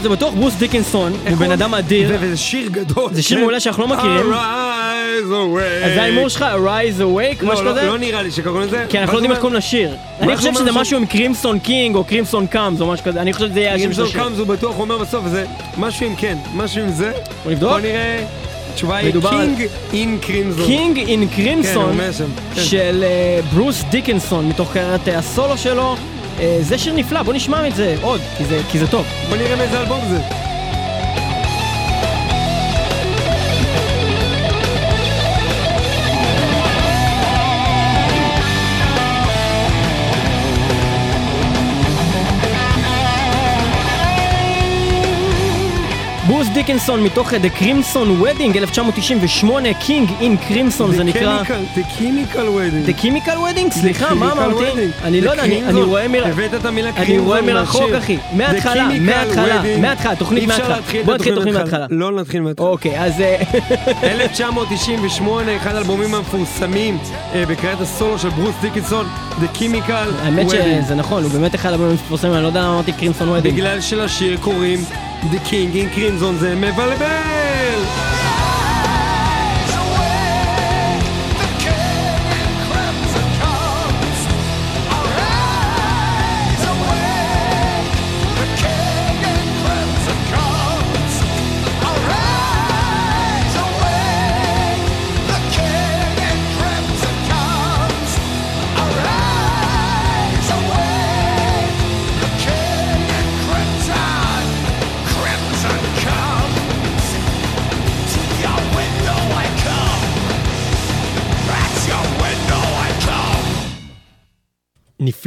זה 0.08 0.16
בטוח 0.16 0.34
ברוס 0.34 0.54
דיקנסון, 0.56 1.14
הוא 1.30 1.38
בן 1.38 1.52
אדם 1.52 1.74
אדיר. 1.74 2.08
זה- 2.08 2.18
וזה 2.20 2.38
שיר 2.38 2.70
גדול. 2.70 3.10
זה 3.14 3.24
שיר 3.24 3.38
כן. 3.38 3.42
מעולה 3.42 3.60
שאנחנו 3.60 3.84
לא 3.84 3.90
מכירים. 3.98 4.34
Arise 4.34 5.30
away. 5.32 5.86
אז 5.86 5.94
זה 5.94 6.02
ההימור 6.02 6.30
שלך, 6.30 6.46
Rise 6.66 7.02
Awake, 7.02 7.46
לא, 7.46 7.54
משהו 7.54 7.66
לא, 7.66 7.72
כזה? 7.72 7.86
לא 7.86 7.98
נראה 7.98 8.22
לי 8.22 8.32
שקוראים 8.32 8.62
לזה. 8.68 8.86
כי 8.90 9.00
אנחנו 9.00 9.14
לא 9.14 9.18
יודעים 9.18 9.32
איך 9.32 9.40
קוראים 9.40 9.58
לשיר. 9.58 9.96
אני 10.22 10.38
חושב 10.38 10.54
שזה? 10.54 10.72
משהו 10.72 10.98
עם 10.98 11.06
Crimson 11.06 11.60
King 11.60 11.96
או 11.96 12.04
Crimson 12.04 12.48
comes 12.48 12.82
או 12.82 12.88
משהו 12.88 13.06
כזה, 13.06 13.22
אני 13.22 13.34
חושב 13.34 13.48
שזה 13.50 13.60
יהיה 13.60 13.74
השם 13.74 13.94
של 13.94 14.04
השיר. 14.04 14.24
comes 14.24 14.38
הוא 14.38 14.48
בטוח 14.48 14.80
אומר 14.80 14.98
בסוף, 14.98 15.26
זה 15.28 15.46
משהו 15.78 16.06
עם 16.06 16.16
כן, 16.16 16.38
משהו 16.56 16.82
עם 16.84 16.90
זה. 16.92 17.12
בוא 17.44 17.52
נבדוק. 17.52 17.70
בוא 17.70 17.80
נראה. 17.80 18.26
התשובה 18.74 18.96
היא 18.96 19.14
King 19.30 19.68
in 19.94 20.18
Crimson. 20.22 20.66
King 20.66 20.98
in 20.98 21.28
כן, 21.30 21.36
Crimson. 21.36 21.98
כן. 22.56 22.62
של 22.62 23.04
אה, 23.08 23.40
ברוס 23.54 23.84
דיקנסון 23.90 24.50
מתוך 24.50 24.74
קריירת 24.74 25.08
אה, 25.08 25.18
הסולו 25.18 25.58
שלו. 25.58 25.96
אה, 26.40 26.58
זה 26.62 26.78
שיר 26.78 26.94
נפלא, 26.94 27.24
בוא 27.24 27.34
נשמע 27.34 27.68
את 27.68 27.76
זה 27.76 27.96
עוד, 28.02 28.22
כי 28.38 28.46
זה- 28.46 28.62
כי 28.70 28.80
זה 28.80 28.88
טוב. 28.88 29.06
בוא 29.30 29.38
נראה 29.38 29.56
מאיזה 29.56 29.80
אלבום 29.80 30.02
זה. 30.10 30.47
דיקנסון 46.58 47.04
מתוך 47.04 47.34
אה, 47.34 47.38
The 47.40 47.62
Crimson 47.62 48.24
Wedding 48.24 48.58
1998, 48.58 49.74
קינג 49.74 50.10
אין 50.22 50.38
קרימסון 50.38 50.92
זה 50.96 51.04
נקרא. 51.04 51.44
The 51.44 51.80
Chemical 52.00 52.36
Wedding. 52.38 52.90
The 52.90 53.02
Chemical 53.04 53.30
Wedding? 53.38 53.72
סליחה, 53.80 54.14
מה 54.16 54.32
אמרתי? 54.32 54.64
Wedding. 54.64 55.04
אני 55.04 55.22
לא 55.22 55.32
יודע, 55.32 55.44
אני- 55.44 55.60
Crimson. 55.62 55.70
אני 55.70 55.82
רואה 55.82 56.08
מר... 56.08 56.28
הבאת 56.28 56.54
את 56.54 56.66
המילה 56.66 56.90
אני 56.90 57.06
קרימזון 57.06 57.28
רואה 57.28 57.42
מרחוק. 57.42 57.92
אחי. 57.98 58.18
מההתחלה, 58.34 58.88
מההתחלה, 59.02 59.62
Wedding. 59.62 59.80
מההתחלה, 59.82 60.16
תוכנית 60.16 60.48
מההתחלה. 60.48 60.78
בוא 61.06 61.14
נתחיל 61.14 61.36
תוכנית 61.36 61.54
מההתחלה. 61.56 61.86
לא 61.90 62.12
נתחיל 62.12 62.42
מההתחלה. 62.42 62.68
אוקיי, 62.68 63.00
אז... 63.04 63.22
אה, 63.22 63.42
1998, 64.12 65.56
אחד 65.58 65.76
האלבומים 65.76 66.16
המפורסמים 66.16 66.98
אה, 67.34 67.44
בקריירת 67.48 67.82
הסולו 67.82 68.20
של 68.20 68.30
ברוס 68.30 68.56
דיקנסון, 68.62 69.06
The 69.42 69.58
Chemical 69.58 69.92
האמת 70.24 70.48
Wedding. 70.48 70.84
שזה 70.86 70.96
נכון, 70.96 71.24
הוא 71.24 71.32
באמת 71.32 71.56
אחד 71.56 71.74
האלבומים 71.74 71.90
המפורסמים, 71.90 72.34
אני 72.34 72.42
לא 72.44 72.48
יודע 72.48 72.62
למה 72.62 72.74
אמרתי 72.74 72.92
Crimson 72.92 73.30
Wedding. 73.30 73.56
בגלל 73.56 73.82
שלשיר 73.82 74.38
קוראים 74.42 74.80
The 75.31 75.39
King 75.51 75.75
in 75.75 75.97
Crimson 75.97 76.35
זה 76.41 76.55
מבלבל! 76.55 78.16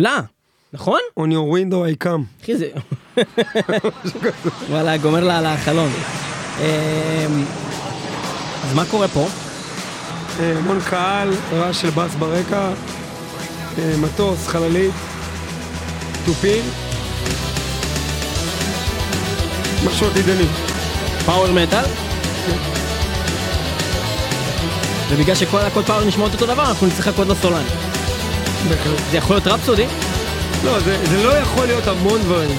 נפלא, 0.01 0.21
נכון? 0.73 1.01
On 1.19 1.23
your 1.23 1.55
window 1.55 2.03
I 2.03 2.05
come. 2.05 2.43
אחי 2.43 2.57
זה... 2.57 2.69
וואלה, 4.71 4.97
גומר 4.97 5.25
לה 5.25 5.39
על 5.39 5.47
החלון. 5.47 5.91
אמ, 6.59 6.65
אז 8.65 8.75
מה 8.75 8.85
קורה 8.91 9.09
פה? 9.09 9.27
אה, 10.41 10.53
המון 10.59 10.79
קהל, 10.81 11.31
רעש 11.53 11.81
של 11.81 11.91
בס 11.91 12.15
ברקע, 12.15 12.71
אה, 13.79 13.95
מטוס, 14.01 14.47
חללית, 14.47 14.95
תופים. 16.25 16.65
משהו 19.85 20.07
עתידני. 20.07 20.47
פאוור 21.27 21.53
מטאל? 21.53 21.85
ובגלל 25.11 25.35
שכל 25.35 25.59
הכל 25.59 25.83
פאוור 25.83 26.05
נשמעות 26.05 26.33
אותו 26.33 26.47
דבר, 26.47 26.69
אנחנו 26.69 26.87
נצטרך 26.87 27.07
לחכות 27.07 27.29
לסולן. 27.29 27.90
בהחלט. 28.69 29.01
זה 29.11 29.17
יכול 29.17 29.37
להיות 29.37 29.47
רפסודי? 29.47 29.87
לא, 30.65 30.81
זה 30.81 31.07
זה 31.07 31.25
לא 31.25 31.33
יכול 31.39 31.67
להיות 31.67 31.87
המון 31.87 32.21
דברים. 32.23 32.59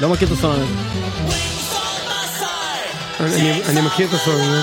לא 0.00 0.08
מכיר 0.08 0.28
את 0.28 0.32
side, 2.40 3.20
אני- 3.20 3.62
מכיר 3.80 4.08
את 4.08 4.12
הסולן. 4.14 4.40
הזה. 4.40 4.60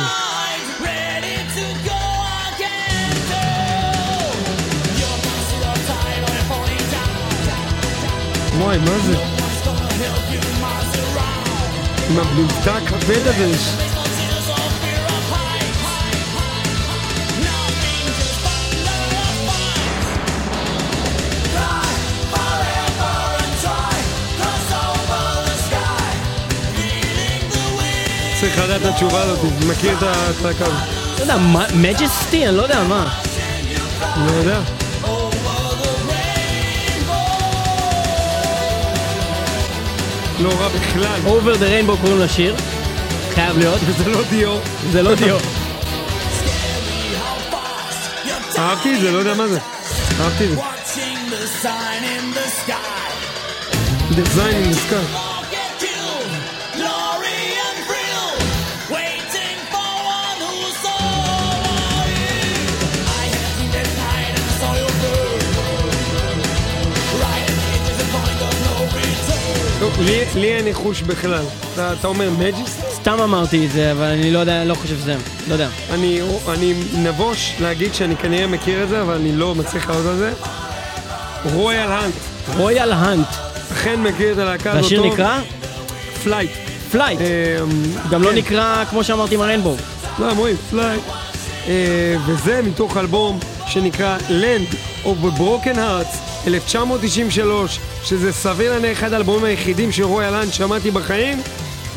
mind 8.60 8.88
ready 8.89 9.33
sky, 25.63 26.12
feeling 26.76 27.44
the 27.52 27.66
wind. 27.78 28.39
צריך 28.39 28.58
לדעת 28.60 28.82
את 28.82 28.86
התשובה 28.86 29.22
הזאת, 29.22 29.54
מכיר 29.70 29.98
את 29.98 30.46
הקו. 30.46 30.66
לא 31.18 31.22
יודע, 31.22 31.38
מג'סטי? 31.74 32.48
אני 32.48 32.58
לא 32.58 32.62
יודע 32.62 32.84
מה. 32.84 33.20
לא 34.18 34.32
יודע. 34.32 34.83
לא 40.39 40.50
רע 40.60 40.67
בכלל. 40.67 41.19
Over 41.26 41.58
the 41.58 41.89
Rainbow 41.89 42.02
קוראים 42.02 42.19
לשיר. 42.19 42.56
חייב 43.34 43.58
להיות. 43.58 43.80
וזה 43.86 44.10
לא 44.10 44.24
דיו. 44.30 44.58
זה 44.91 45.02
לא 45.02 45.15
דיו. 45.15 45.38
אהבתי 48.58 48.96
את 48.96 49.02
זה, 49.02 49.12
לא 49.12 49.17
יודע 49.17 49.34
מה 49.34 49.48
זה. 49.48 49.60
אהבתי 50.22 50.43
את 50.46 50.50
זה. 50.50 50.56
The 54.15 54.26
sign 54.38 54.54
in 54.54 54.74
the 54.74 54.80
sky. 54.89 55.33
לי- 69.99 70.25
לי 70.36 70.53
אין 70.56 70.65
ניחוש 70.65 71.01
בכלל. 71.01 71.43
אתה 71.73 72.08
אומר 72.08 72.29
מג'יס? 72.29 72.77
סתם 72.93 73.19
אמרתי 73.23 73.65
את 73.65 73.71
זה, 73.71 73.91
אבל 73.91 74.03
אני 74.06 74.32
לא 74.32 74.39
יודע, 74.39 74.63
לא 74.63 74.73
חושב 74.75 74.95
שזה, 74.97 75.15
לא 75.47 75.53
יודע. 75.53 75.67
אני 75.89 76.73
נבוש 76.97 77.53
להגיד 77.62 77.93
שאני 77.93 78.15
כנראה 78.15 78.47
מכיר 78.47 78.84
את 78.84 78.89
זה, 78.89 79.01
אבל 79.01 79.13
אני 79.13 79.32
לא 79.36 79.56
מצליח 79.56 79.89
לעלות 79.89 80.06
על 80.06 80.17
זה. 80.17 80.34
רויאל 81.53 81.91
האנט. 81.91 82.13
רויאל 82.58 82.91
האנט, 82.91 83.27
אכן 83.73 83.99
מכיר 84.01 84.32
את 84.34 84.38
הלהקה 84.38 84.71
הזאת 84.71 84.84
והשיר. 84.84 85.03
נקרא 85.06 85.39
Flight. 86.23 86.52
Flight. 86.91 87.19
אמ, 87.21 87.25
גם 88.10 88.23
לא 88.23 88.29
כן. 88.29 88.36
נקרא, 88.36 88.84
כמו 88.89 89.03
שאמרתי 89.03 89.36
עם 89.36 89.41
הריינבו. 89.41 89.75
לא, 90.19 90.25
הם 90.32 90.38
אומרים 90.38 90.56
Flight. 90.69 91.02
אה, 91.67 91.73
וזה 92.25 92.62
מתוך 92.62 92.97
אלבום 92.97 93.39
שנקרא 93.67 94.17
Land 94.29 94.75
of 95.06 95.25
a 95.25 95.39
Broken 95.39 95.75
Hearts, 95.75 96.17
1993, 96.47 97.79
שזה 98.03 98.34
סביר 98.34 98.73
להניח 98.73 98.97
אחד 98.97 99.13
האלבומים 99.13 99.43
היחידים 99.43 99.91
של 99.91 100.03
רויאל 100.03 100.34
האנט 100.34 100.53
שמעתי 100.53 100.91
בחיים, 100.91 101.41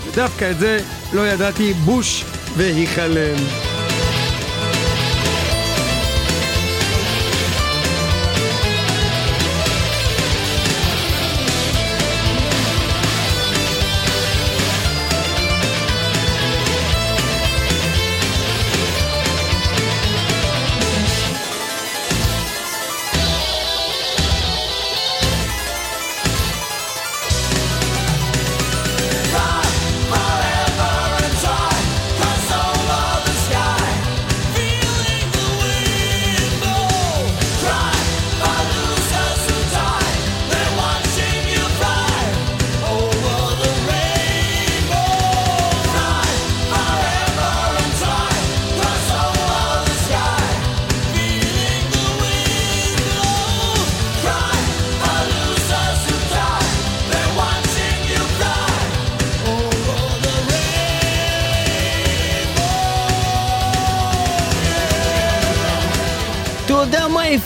ודווקא 0.06 0.50
את 0.50 0.58
זה 0.58 0.78
לא 1.12 1.28
ידעתי 1.28 1.72
בוש 1.72 2.24
והיכלם. 2.56 3.65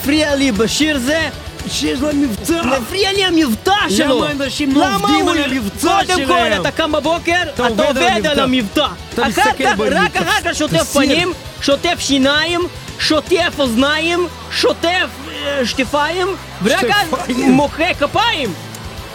הפריע 0.00 0.34
לי 0.34 0.52
בשיר 0.52 0.98
זה? 0.98 1.28
שיש 1.68 2.00
להם 2.00 2.22
מבצע! 2.22 2.62
מפריע 2.62 3.12
לי 3.12 3.24
המבטא 3.24 3.72
שלו! 3.88 4.18
למה 4.18 4.30
אנשים 4.30 4.76
לא 4.76 4.94
עובדים 4.94 5.28
על 5.28 5.38
המבטא 5.38 5.80
קודם 5.80 6.06
כל, 6.06 6.24
שלהם? 6.26 6.60
אתה 6.60 6.70
קם 6.70 6.92
בבוקר, 6.92 7.42
אתה 7.54 7.62
עובד 7.66 8.26
על 8.26 8.40
המבטא. 8.40 8.86
אחר 9.12 9.42
כך. 9.42 9.80
רק 9.90 10.16
אחר 10.16 10.40
כך 10.44 10.54
שוטף. 10.54 10.92
פנים, 10.92 11.32
שוטף 11.60 11.96
שיניים, 11.98 12.60
שוטף 12.98 13.54
אוזניים, 13.58 14.26
שוטף 14.50 15.08
אה, 15.44 15.66
שטיפיים, 15.66 16.26
ורק 16.62 16.84
אז. 16.84 17.28
מוחא 17.36 17.92
כפיים. 17.94 18.52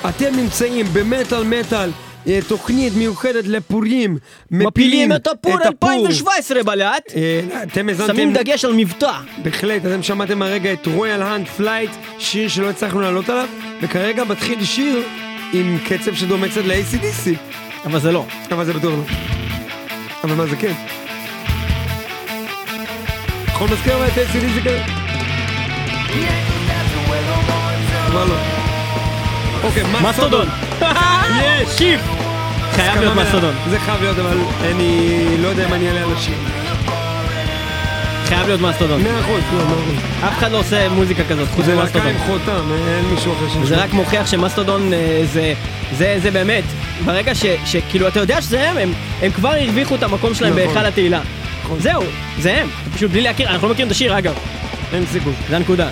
אתם 0.09 0.35
נמצאים 0.35 0.85
במטאל 0.93 1.43
מטאל, 1.43 1.89
תוכנית 2.47 2.93
מיוחדת 2.95 3.47
לפורים. 3.47 4.17
מפילים 4.51 5.11
את 5.13 5.27
הפור 5.27 5.57
2017 5.65 6.63
בלט, 6.63 7.03
אה, 7.15 7.63
אתם 7.63 7.89
האזנתם, 7.89 8.13
שמים 8.13 8.33
דגש 8.33 8.65
על 8.65 8.73
מבטא. 8.73 9.11
בהחלט, 9.43 9.85
אתם 9.85 10.03
שמעתם 10.03 10.41
הרגע 10.41 10.73
את 10.73 10.87
רויאל 10.87 11.21
האנט 11.21 11.47
Flight, 11.47 11.91
שיר 12.19 12.49
שלא 12.49 12.69
הצלחנו 12.69 13.01
לעלות 13.01 13.29
עליו, 13.29 13.47
וכרגע 13.81 14.23
מתחיל 14.23 14.65
שיר 14.65 15.03
עם 15.53 15.77
קצב 15.85 16.15
שדומה 16.15 16.49
קצת 16.49 16.61
ל-ACDC, 16.65 17.37
אבל 17.85 17.99
זה 17.99 18.11
לא. 18.11 18.25
אבל 18.51 18.65
זה 18.65 18.73
בטוח 18.73 18.93
לא. 18.93 19.03
אבל 20.23 20.33
מה 20.33 20.45
זה 20.45 20.55
כן? 20.55 20.73
יכול 23.47 23.67
מזכיר 23.69 23.95
אבל 23.95 24.07
את 24.07 24.13
ACDC 24.13 24.59
כזה? 24.65 24.81
מה 28.13 28.25
לא? 28.25 28.35
אוקיי, 29.63 29.83
מסטודון. 30.09 30.64
יש! 30.81 31.69
שיף. 31.77 32.01
חייב 32.75 32.99
להיות. 32.99 33.15
מסטודון. 33.15 33.53
זה 33.69 33.79
חייב 33.79 34.01
להיות, 34.01 34.19
אבל 34.19 34.37
אני 34.61 35.09
לא 35.41 35.47
יודע 35.47 35.67
אם 35.67 35.73
אני 35.73 35.87
אעלה 35.87 36.01
על 36.01 36.13
השיר. 36.13 36.35
חייב 38.25 38.47
להיות 38.47 38.61
מסטודון. 38.61 39.01
מאה 39.01 39.19
אחוז, 39.19 39.41
לא, 39.53 39.63
אחוז. 39.63 39.95
אף 40.23 40.37
אחד 40.37 40.51
לא 40.51 40.57
עושה 40.59 40.89
מוזיקה 40.89 41.23
כזאת 41.29 41.47
חוץ 41.55 41.65
זה 41.65 41.75
להקה 41.75 41.99
ממסטודון. 41.99 42.07
עם 42.07 42.17
חותם, 42.17 42.71
אין 42.87 43.05
מישהו 43.05 43.33
אחר 43.33 43.49
שיש 43.49 43.67
זה. 43.69 43.75
רק 43.75 43.93
מוכיח 43.93 44.27
שמסטודון 44.27 44.93
אה, 44.93 45.21
זה, 45.33 45.53
זה, 45.97 46.15
זה 46.23 46.31
באמת, 46.31 46.63
ברגע 47.05 47.35
ש, 47.35 47.45
שכאילו 47.65 48.07
אתה 48.07 48.19
יודע 48.19 48.41
שזה 48.41 48.69
הם, 48.69 48.77
הם, 48.77 48.93
הם 49.21 49.31
כבר 49.31 49.49
הרוויחו 49.49 49.95
את 49.95 50.03
המקום 50.03 50.33
שלהם 50.33 50.53
נכון. 50.53 50.65
בהיכל 50.65 50.85
התהילה. 50.85 51.19
נכון. 51.63 51.79
זהו, 51.79 52.03
זה 52.39 52.61
הם, 52.61 52.67
פשוט 52.95 53.11
בלי 53.11 53.21
להכיר, 53.21 53.49
אנחנו 53.49 53.67
לא 53.67 53.73
מכירים 53.73 53.87
את 53.87 53.91
השיר 53.91 54.17
אגב, 54.17 54.33
אין 54.93 55.05
סיכוי. 55.11 55.33
זה 55.49 55.55
הנקודה. 55.55 55.87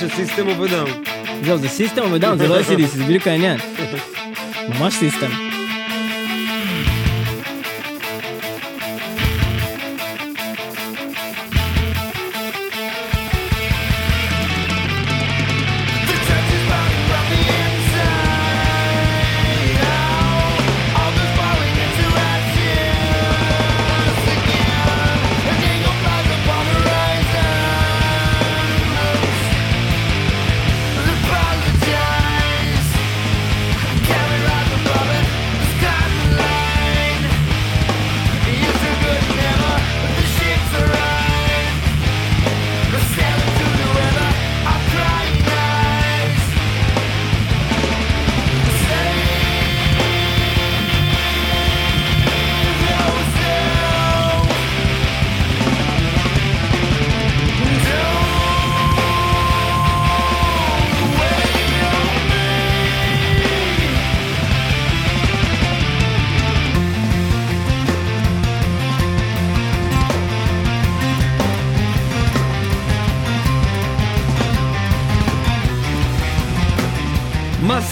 של 0.00 0.08
סיסטם 0.08 0.48
אוף 0.48 0.64
א 0.64 0.70
דאון. 0.70 0.90
זהו, 1.44 1.58
זה 1.58 1.68
סיסטם 1.68 2.12
אוף 2.12 2.16
א 2.16 2.18
דאון, 2.18 2.38
זה 2.38 2.48
לא 2.48 2.60
ACDC, 2.60 2.86
זה 2.86 3.04
בדיוק 3.04 3.26
העניין. 3.26 3.58
ממש 4.68 4.94
סיסטם. 4.94 5.49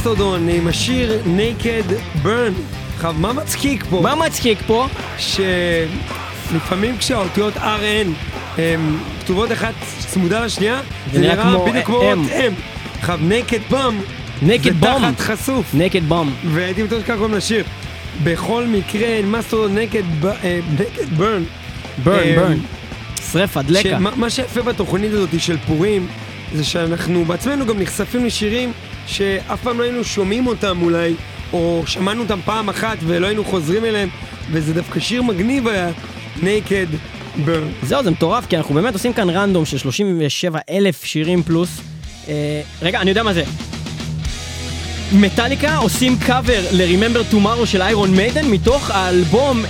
מסטודון 0.09 0.49
עם 0.49 0.68
השיר 0.68 1.21
Naked 1.25 1.92
Burn. 2.25 2.53
עכשיו, 2.97 3.14
מה 3.18 3.33
מצחיק 3.33 3.85
פה? 3.90 4.01
מה 4.01 4.14
מצחיק 4.14 4.59
פה? 4.66 4.87
שלפעמים 5.18 6.99
כשהאותיות 6.99 7.57
RN 7.57 8.09
הן 8.59 8.97
כתובות 9.21 9.53
אחת 9.53 9.75
צמודה 9.99 10.44
לשנייה, 10.44 10.81
זה 11.12 11.21
נראה 11.21 11.42
כמו 11.42 11.66
בדיוק 11.66 11.85
כמו. 11.85 11.97
אות 11.97 12.18
M. 12.29 12.53
עכשיו, 13.01 13.18
Naked 13.29 13.73
Bum 13.73 13.94
Naked 14.42 14.62
זה. 14.62 14.71
תחת 14.81 15.21
חשוף. 15.21 15.75
נקד 15.75 16.05
בום. 16.05 16.35
והייתי 16.44 16.83
בטוח 16.83 17.01
שככה 17.01 17.16
קוראים 17.16 17.35
לשיר. 17.35 17.64
בכל 18.25 18.64
מקרה, 18.64 19.23
מסטודון 19.25 19.77
Naked 19.79 20.27
אה, 20.27 20.61
Naked 20.79 21.21
Burn. 21.21 21.42
ברן, 22.05 22.18
אה, 22.18 22.35
ברן. 22.37 22.59
שרפה, 23.33 23.62
דלקה. 23.62 23.99
מה 23.99 24.31
שיפה 24.31 24.62
בתוכנית 24.62 25.12
הזאת 25.12 25.40
של 25.40 25.57
פורים, 25.66 26.07
זה 26.55 26.64
שאנחנו 26.64 27.25
בעצמנו 27.25 27.66
גם 27.66 27.81
נחשפים 27.81 28.25
לשירים 28.25 28.73
שאף 29.09 29.62
פעם 29.62 29.79
לא 29.79 29.85
היינו 29.85 30.05
שומעים 30.05 30.47
אותם 30.47 30.83
אולי, 30.83 31.14
או 31.53 31.83
שמענו 31.87 32.23
אותם 32.23 32.38
פעם 32.44 32.68
אחת 32.68 32.99
ולא 33.07 33.27
היינו 33.27 33.44
חוזרים 33.44 33.85
אליהם, 33.85 34.09
וזה 34.51 34.75
דווקא 34.75 35.01
שיר 35.01 35.23
מגניב 35.23 35.68
היה, 35.68 35.90
Naked 36.37 36.94
Burn. 37.47 37.87
זהו, 37.87 38.05
זה 38.05 38.11
מטורף, 38.11 38.47
כי 38.47 38.57
אנחנו 38.57 38.75
באמת 38.75 38.94
עושים 38.94 39.12
כאן 39.12 39.31
רנדום 39.31 39.64
של 39.64 39.79
37 39.79 40.59
אלף 40.71 41.05
שירים 41.05 41.42
פלוס. 41.42 41.81
אה, 42.29 42.61
רגע, 42.83 43.01
אני 43.01 43.11
יודע 43.11 43.23
מה 43.23 43.35
זה. 43.35 43.44
מטאליקה 45.12 45.77
עושים 45.77 46.18
קאבר 46.18 46.61
ל-Remember 46.73 47.35
Tomorrow 47.35 47.66
של 47.66 47.83
איירון 47.83 48.11
מיידן 48.11 48.47
מתוך 48.47 48.90
האלבום 48.90 49.62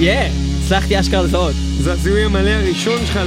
יא, 0.00 0.14
הצלחתי 0.64 1.00
אשכרה 1.00 1.22
לזהות. 1.22 1.52
זה 1.80 1.92
הזיהוי 1.92 2.24
המלא 2.24 2.50
הראשון 2.50 2.98
שלך 3.06 3.20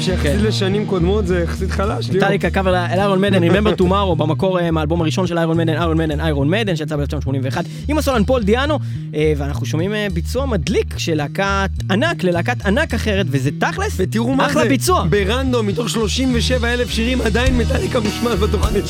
שיחסית 0.00 0.22
כן. 0.22 0.44
לשנים 0.44 0.86
קודמות 0.86 1.26
זה 1.26 1.40
יחסית 1.40 1.70
חלש. 1.70 2.08
ליאור. 2.08 2.16
מטאליקה 2.16 2.50
קאבר 2.50 2.72
לאיירון 2.72 3.20
מדן, 3.20 3.44
Remember 3.44 3.80
Tomorrow, 3.80 4.14
במקור 4.16 4.60
אה, 4.60 4.70
מהאלבום 4.70 5.00
הראשון 5.00 5.26
של 5.26 5.38
איירון 5.38 5.56
מדן, 5.56 5.74
איירון 5.74 5.98
מדן, 5.98 6.20
איירון 6.20 6.50
מדן, 6.50 6.76
שיצא 6.76 6.96
ב-1981, 6.96 7.56
עם 7.88 7.98
הסולן 7.98 8.24
פול 8.24 8.42
דיאנו, 8.42 8.78
אה, 9.14 9.32
ואנחנו 9.36 9.66
שומעים 9.66 9.94
אה, 9.94 10.06
ביצוע 10.12 10.46
מדליק 10.46 10.98
של 10.98 11.14
להקת 11.14 11.70
ענק 11.90 12.24
ללהקת 12.24 12.66
ענק 12.66 12.94
אחרת, 12.94 13.26
וזה 13.30 13.50
תכלס, 13.58 13.92
ותראו 13.96 14.34
מה 14.34 14.44
זה, 14.44 14.50
אחלה 14.50 14.64
ביצוע. 14.64 15.06
ברנדום, 15.10 15.66
מתוך 15.66 15.88
37 15.88 16.72
אלף 16.72 16.90
שירים, 16.90 17.20
עדיין 17.20 17.58
מטאליקה 17.58 18.00
מושמעת 18.00 18.38
בתוכנית. 18.38 18.84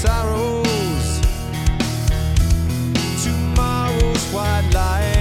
sorrows, 0.00 1.20
tomorrow's 3.22 4.32
white 4.32 4.66
light. 4.72 5.19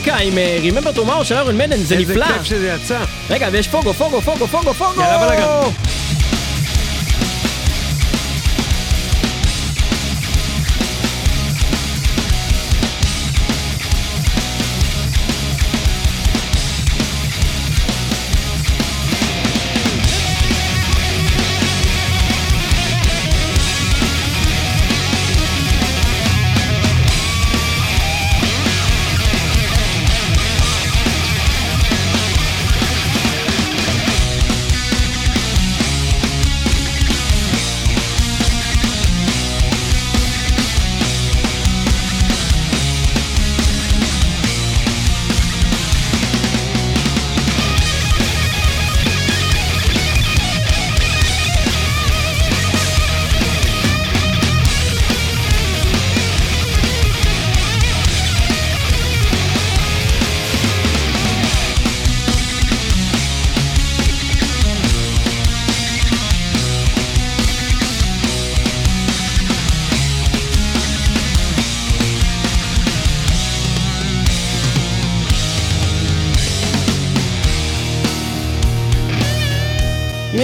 מטאליקה 0.00 0.16
עם 0.16 0.38
אה, 0.38 0.58
Remember 0.62 0.96
Tomorrow 0.98 1.24
של 1.24 1.34
איירון 1.34 1.58
מדן, 1.58 1.76
זה 1.76 1.94
איזה 1.94 2.12
נפלא. 2.12 2.26
כיף 2.26 2.44
שזה 2.44 2.68
יצא. 2.68 2.98
רגע, 3.30 3.48
ויש 3.52 3.68
פוגו, 3.68 3.94
פוגו, 3.94 4.20
פוגו, 4.20 4.46
פוגו, 4.46 4.74
פוגו! 4.74 5.00
יאללה, 5.00 5.18
בלאגן. 5.18 5.89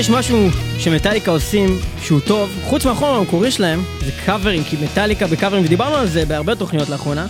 יש 0.07 0.11
משהו 0.11 0.49
שמטאליקה 0.79 1.31
עושים 1.31 1.79
שהוא 2.03 2.21
טוב, 2.21 2.51
חוץ 2.65 2.85
מהחומר 2.87 3.15
המקורי 3.15 3.51
שלהם, 3.51 3.83
זה 4.05 4.11
קאברים, 4.27 4.65
כי 4.65 4.77
מטאליקה 4.85 5.27
בקאברים, 5.27 5.65
ודיברנו 5.65 5.95
על 5.97 6.07
זה 6.07 6.25
בהרבה 6.27 6.55
תוכניות 6.55 6.89
לאחרונה, 6.89 7.27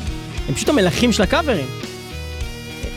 הם 0.49 0.55
פשוט 0.55 0.69
המלכים 0.69 1.13
של 1.13 1.23
הקאברים. 1.23 1.67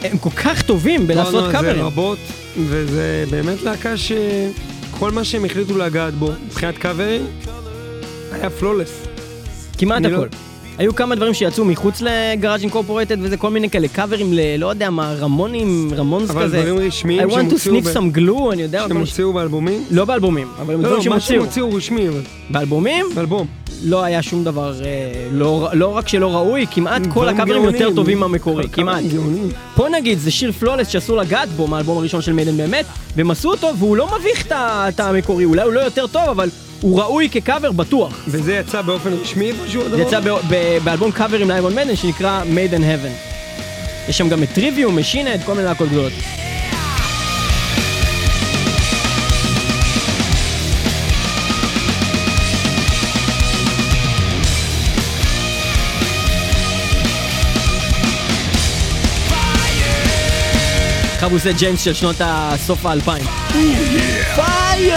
הם 0.04 0.18
כל 0.18 0.30
כך 0.30 0.62
טובים 0.62 1.08
בלעשות 1.08 1.44
על 1.44 1.46
זה 1.46 1.52
קאברים. 1.52 1.86
רבות, 1.86 2.18
וזה 2.58 3.26
באמת 3.30 3.62
להקה 3.62 3.94
שכל 3.98 5.12
מה 5.12 5.24
שהם 5.24 5.46
החליטו 5.46 5.78
לגעת 5.78 6.14
בו, 6.14 6.32
מבחינת 6.48 6.78
קאברים, 6.78 7.26
היה 8.32 8.50
פלולס. 8.50 8.92
כמעט 9.78 10.02
לא- 10.02 10.08
הכל. 10.18 10.28
היו 10.80 10.96
כמה 10.96 11.16
דברים 11.16 11.34
שיצאו 11.34 11.66
מחוץ 11.66 12.02
לגראז' 12.02 12.62
אינקורפורטד 12.62 13.18
וזה 13.22 13.38
כל 13.38 13.50
מיני 13.50 13.70
כאלה 13.70 13.88
קאברים 13.88 14.34
ל... 14.34 14.40
לא 14.58 14.68
יודע 14.68 14.90
מה, 14.90 15.14
רמונים, 15.20 15.92
רמונס 15.96 16.30
אבל 16.30 16.44
כזה. 16.44 16.58
דברים 16.58 16.78
רשמיים 16.78 17.30
I 17.30 17.34
שהם 17.34 17.48
want 17.48 17.50
to 17.50 17.54
הוציאו 17.54 17.76
sniff 17.76 17.84
ב- 17.84 17.98
some 17.98 18.18
glue, 18.18 18.54
אני 18.54 18.62
יודע, 18.62 18.86
הוציאו 19.00 19.34
באלבומים? 19.34 19.84
לא 19.92 20.06
באלבומים, 20.06 20.48
אבל 20.62 20.74
הם 20.74 20.82
לא, 20.82 20.88
דברים 20.88 20.98
לא, 20.98 21.04
שהם 21.04 21.14
מה 21.14 21.20
שהם 21.20 21.40
הוציאו. 21.40 21.66
הוציאו 21.66 21.78
רשמי, 21.78 22.10
אבל 22.10 22.22
באלבומים 22.50 23.06
באלבום. 23.16 23.48
לא 23.84 24.04
היה 24.04 24.22
שום 24.22 24.44
דבר, 24.44 24.74
אה, 24.86 24.88
לא 25.32 25.70
לא 25.74 25.88
רק 25.88 26.08
שלא 26.08 26.34
ראוי, 26.36 26.66
כמעט 26.72 27.02
כל 27.14 27.30
הקאברים 27.30 27.64
יותר. 27.64 27.90
טובים 27.96 28.20
מהמקורי, 28.20 28.70
כמעט. 28.72 29.04
גאונים. 29.04 29.50
פה 29.76 29.88
נגיד 29.90 30.20
זה 30.20 30.32
שיר 30.32 30.52
flawless 30.52 30.88
שאסור 30.88 31.18
לגעת 31.18 31.50
בו 31.50 31.68
מהאלבום 31.68 31.98
הראשון 31.98 32.22
של 32.22 32.34
מיידן 32.34 32.58
באמת, 32.58 32.86
והם 33.16 33.32
עשו 33.32 33.52
אותו 33.52 33.68
והוא 33.78 33.98
לא 33.98 34.08
מביך 34.20 34.48
את 34.52 35.00
המקורי, 35.00 35.46
אולי 35.46 35.62
הוא 35.62 35.74
לא 35.74 35.80
יותר 35.80 36.08
טוב, 36.08 36.30
אבל 36.30 36.50
הוא 36.82 37.00
ראוי 37.02 37.30
כקאבר 37.32 37.72
בטוח. 37.72 38.24
וזה 38.28 38.54
יצא 38.54 38.82
באופן 38.82 39.14
רשמי 39.14 39.46
איפשהו 39.52 39.82
הדבר? 39.82 39.96
זה 39.96 40.02
יצא 40.02 40.20
ב- 40.20 40.30
ב- 40.50 40.78
באלבום 40.84 41.12
קאברים 41.12 41.50
לאיירון 41.50 41.76
מיידן 41.76 41.96
שנקרא 41.96 42.42
Maiden 42.44 42.82
Heaven. 42.82 43.30
יש 44.10 44.18
שם 44.18 44.30
גם 44.30 44.44
את 44.44 44.50
טריוויום, 44.54 45.00
משין 45.00 45.27
הד, 45.27 45.44
כל 45.46 45.54
מיני 45.54 45.66
להקות 45.66 45.90
גדולות. 45.90 46.14
עכשיו 61.14 61.30
הוא 61.30 61.38
עושה 61.38 61.52
ג'יימס 61.52 61.82
של 61.82 61.94
שנות 61.94 62.16
הסוף 62.20 62.86
האלפיים. 62.86 63.26
פייר! 64.36 64.96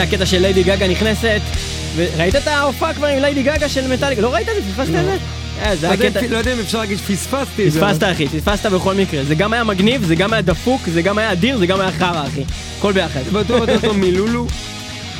זה 0.00 0.04
הקטע 0.04 0.26
של 0.26 0.38
ליידי 0.38 0.62
גגה 0.62 0.88
נכנסת, 0.88 1.40
וראית 1.96 2.36
את 2.36 2.46
ההופעה 2.46 2.94
כבר 2.94 3.06
עם 3.06 3.18
ליידי 3.18 3.42
גגה 3.42 3.68
של 3.68 3.92
מטאליקה? 3.92 4.22
לא 4.22 4.34
ראית 4.34 4.48
את 4.48 4.54
זה? 4.54 4.70
פספסת 4.70 4.88
את 4.88 5.04
זה? 5.04 5.16
אה, 5.62 5.76
זה 5.76 5.88
לא 5.88 5.92
הקטע... 5.92 6.20
אם- 6.20 6.30
לא 6.32 6.36
יודע 6.36 6.52
אם 6.54 6.58
אפשר 6.60 6.78
להגיד 6.78 6.98
שפספסתי 6.98 7.66
את 7.66 7.72
זה. 7.72 7.80
פספסת 7.80 8.02
אחי, 8.02 8.28
פספסת 8.28 8.66
בכל 8.66 8.94
מקרה. 8.94 9.24
זה 9.24 9.34
גם 9.34 9.52
היה 9.52 9.64
מגניב, 9.64 10.04
זה 10.04 10.14
גם 10.14 10.32
היה 10.32 10.42
דפוק, 10.42 10.80
זה 10.88 11.02
גם 11.02 11.18
היה 11.18 11.32
אדיר, 11.32 11.58
זה 11.58 11.66
גם 11.66 11.80
היה 11.80 11.92
חרא 11.92 12.26
אחי. 12.26 12.44
הכל 12.78 12.92
ביחד. 12.92 13.20
בטוח 13.32 13.60
יותר 13.60 13.80
טוב 13.80 13.96
מלולו. 13.96 14.46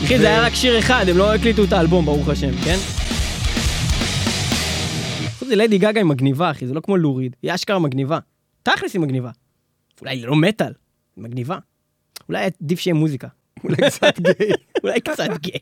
אחי, 0.05 0.19
זה 0.19 0.29
היה 0.29 0.43
רק 0.43 0.55
שיר 0.55 0.79
אחד, 0.79 1.09
הם 1.09 1.17
לא 1.17 1.35
הקליטו 1.35 1.65
את 1.65 1.73
האלבום, 1.73 2.05
ברוך 2.07 2.29
השם, 2.29 2.51
כן? 2.65 2.77
חוץ 5.39 5.47
מזה, 5.47 5.57
ליידי 5.57 5.79
גגה 5.79 6.01
היא 6.01 6.05
מגניבה, 6.05 6.51
אחי, 6.51 6.67
זה 6.67 6.75
לא 6.75 6.81
כמו 6.81 6.97
לוריד. 6.97 7.37
היא 7.43 7.55
אשכרה 7.55 7.79
מגניבה. 7.79 8.19
תכלס 8.63 8.95
היא 8.95 9.01
מגניבה. 9.01 9.31
אולי 10.01 10.17
היא 10.17 10.27
לא 10.27 10.37
מטאל, 10.37 10.73
היא 11.17 11.25
מגניבה. 11.25 11.59
אולי 12.29 12.45
עדיף 12.63 12.81
שיהיה 12.81 12.95
מוזיקה. 12.95 13.29
אולי 13.65 13.77
קצת 13.91 14.19
גיי. 14.21 14.51
אולי 14.83 15.01
קצת 15.01 15.29
גיי. 15.41 15.61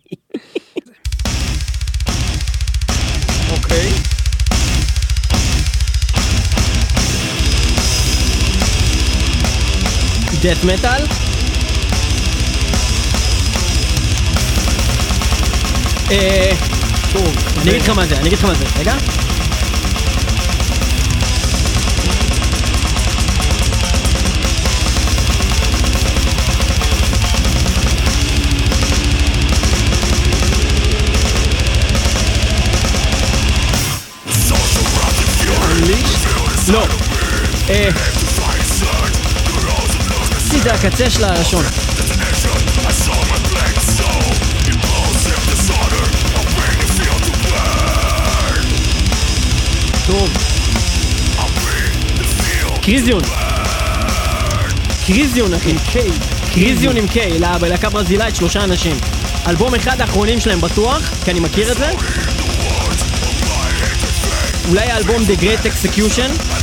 אוקיי. 3.51 3.89
מטאל? 10.65 11.03
אה... 16.11 16.51
טוב. 17.13 17.37
אני 17.63 17.71
אגיד 17.71 17.83
לך 17.83 17.89
מה 17.89 18.07
זה, 18.07 18.17
אני 18.17 18.29
אגיד 18.29 18.39
לך 18.39 18.45
מה 18.45 18.55
זה, 18.55 18.65
רגע. 18.79 18.95
לא. 36.73 36.85
אה... 37.71 37.89
זה 40.63 40.73
הקצה 40.73 41.11
של 41.11 41.25
הלשון. 41.25 41.65
טוב. 50.07 50.29
קריזיון. 52.83 53.23
קריזיון 55.07 55.55
אחי. 55.55 55.75
קריזיון 56.55 56.97
עם 56.97 57.07
K, 57.07 57.17
לה- 57.39 57.59
בלהקה 57.59 57.91
ברזילאית 57.91 58.37
שלושה 58.37 58.65
אנשים. 58.65 58.97
אלבום 59.47 59.75
אחד 59.75 60.01
האחרונים 60.01 60.41
שלהם 60.41 60.61
בטוח, 60.61 61.11
כי 61.25 61.31
אני 61.31 61.41
מכיר 61.41 61.73
את 61.73 61.77
זה. 61.77 61.91
אולי 64.69 64.91
האלבום 64.91 65.23
The 65.23 65.41
Great 65.41 65.67
Execution? 65.67 66.58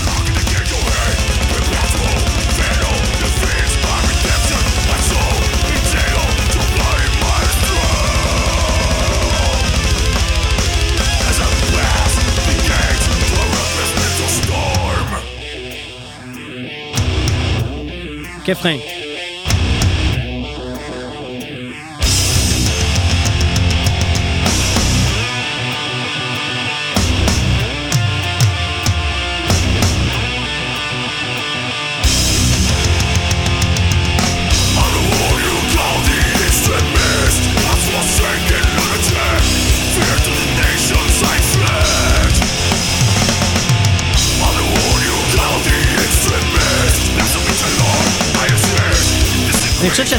כיף 18.45 18.61
חיים. 18.61 18.79
אני 18.79 19.04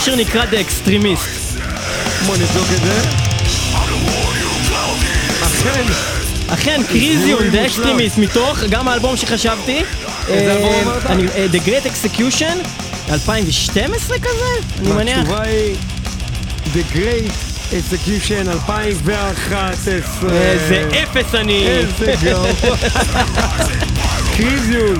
שהשיר 0.06 0.20
נקרא 0.26 0.42
The 0.44 0.54
Extremist. 0.54 1.58
בוא 2.26 2.36
נבדוק 2.36 2.66
את 2.74 2.80
זה. 2.82 3.00
אכן, 5.46 5.82
אכן, 6.48 6.80
קריזיון, 6.88 7.42
The. 7.52 7.70
Extremist, 7.70 8.20
מתוך 8.20 8.58
גם 8.70 8.88
האלבום 8.88 9.16
שחשבתי. 9.16 9.82
איזה 10.28 10.52
אלבום 10.52 10.72
אה, 10.74 10.82
אמרת? 10.82 11.06
אני- 11.06 11.28
אה, 11.28 11.46
The 11.52 11.68
Great 11.68 11.86
Execution, 11.86 12.66
2012 13.12 14.18
כזה? 14.18 14.80
אני 14.80 14.92
מניח. 14.92 15.16
והתשובה 15.18 15.42
היא 15.42 15.74
The 16.74 16.96
Great 16.96 17.32
Execution 17.72 18.48
2011. 18.50 20.30
איזה 20.32 20.88
אפס 21.02 21.34
אני. 21.34 21.66
איזה 21.68 22.14
גאון. 22.22 22.50
קריזיון, 24.36 24.96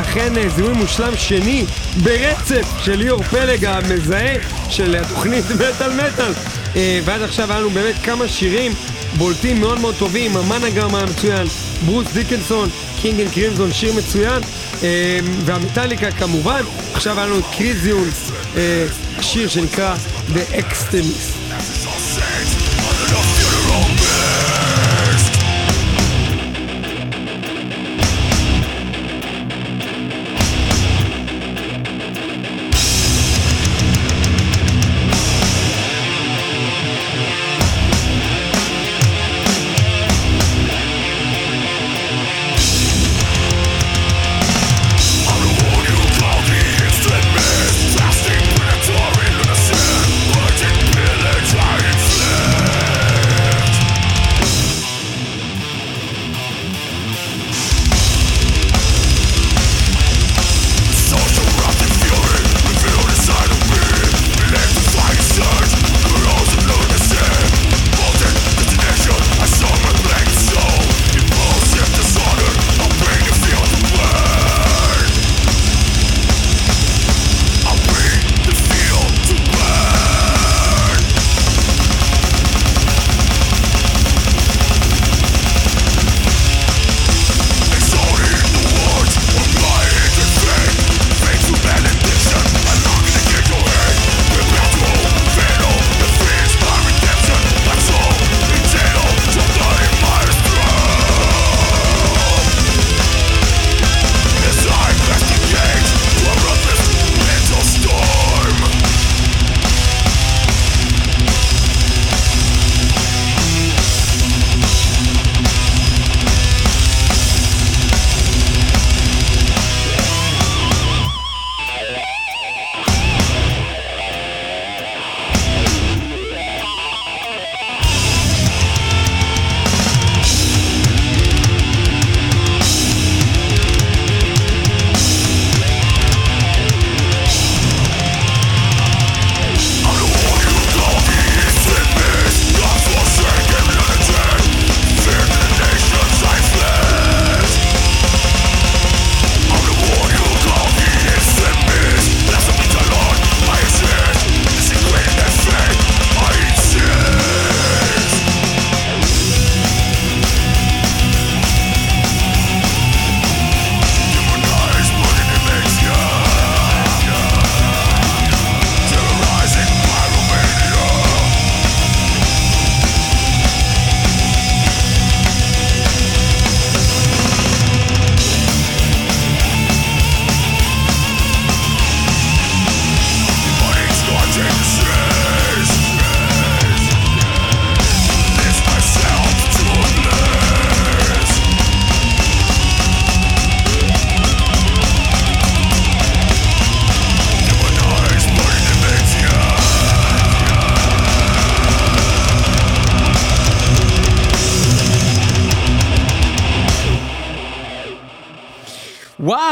אכן 0.00 0.38
אה, 0.38 0.48
זיהוי 0.48 0.72
מושלם 0.72 1.16
שני 1.16 1.64
ברצף 2.02 2.68
של 2.84 2.94
ליאור 2.94 3.22
פלג 3.22 3.64
המזהה 3.64 4.34
של 4.70 4.96
התוכנית 4.96 5.44
מטאל 5.60 5.92
מטאל. 5.92 6.32
אה, 6.76 7.00
ועד 7.04 7.22
עכשיו 7.22 7.50
היה 7.50 7.60
לנו 7.60 7.70
באמת 7.70 7.94
כמה 8.02 8.28
שירים 8.28 8.72
בולטים 9.18 9.60
מאוד 9.60 9.80
מאוד 9.80 9.94
טובים, 9.98 10.36
המנגרם 10.36 10.94
המצוין, 10.94 11.46
ברוס 11.86 12.12
דיקנסון, 12.12 12.68
King 13.00 13.20
in 13.20 13.30
Crimson, 13.30 13.72
שיר 13.72 13.92
מצוין, 13.92 14.42
אה, 14.82 15.18
והמטאליקה 15.44 16.10
כמובן, 16.10 16.62
עכשיו 16.94 17.18
היה 17.18 17.26
לנו 17.26 17.38
את 17.38 17.44
קריזיון, 17.56 18.08
אה, 18.56 18.86
שיר 19.20 19.48
שנקרא 19.48 19.94
The 20.34 20.54
Extremist. 20.54 21.35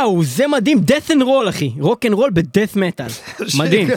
וואו, 0.06 0.24
זה 0.24 0.46
מדהים, 0.46 0.78
death 0.86 1.10
and 1.10 1.22
roll 1.22 1.48
אחי, 1.48 1.70
רוק 1.80 2.06
אנד 2.06 2.14
רול 2.14 2.30
ב 2.34 2.41
death 2.41 2.76
metal, 2.76 3.06
מדהים. 3.58 3.88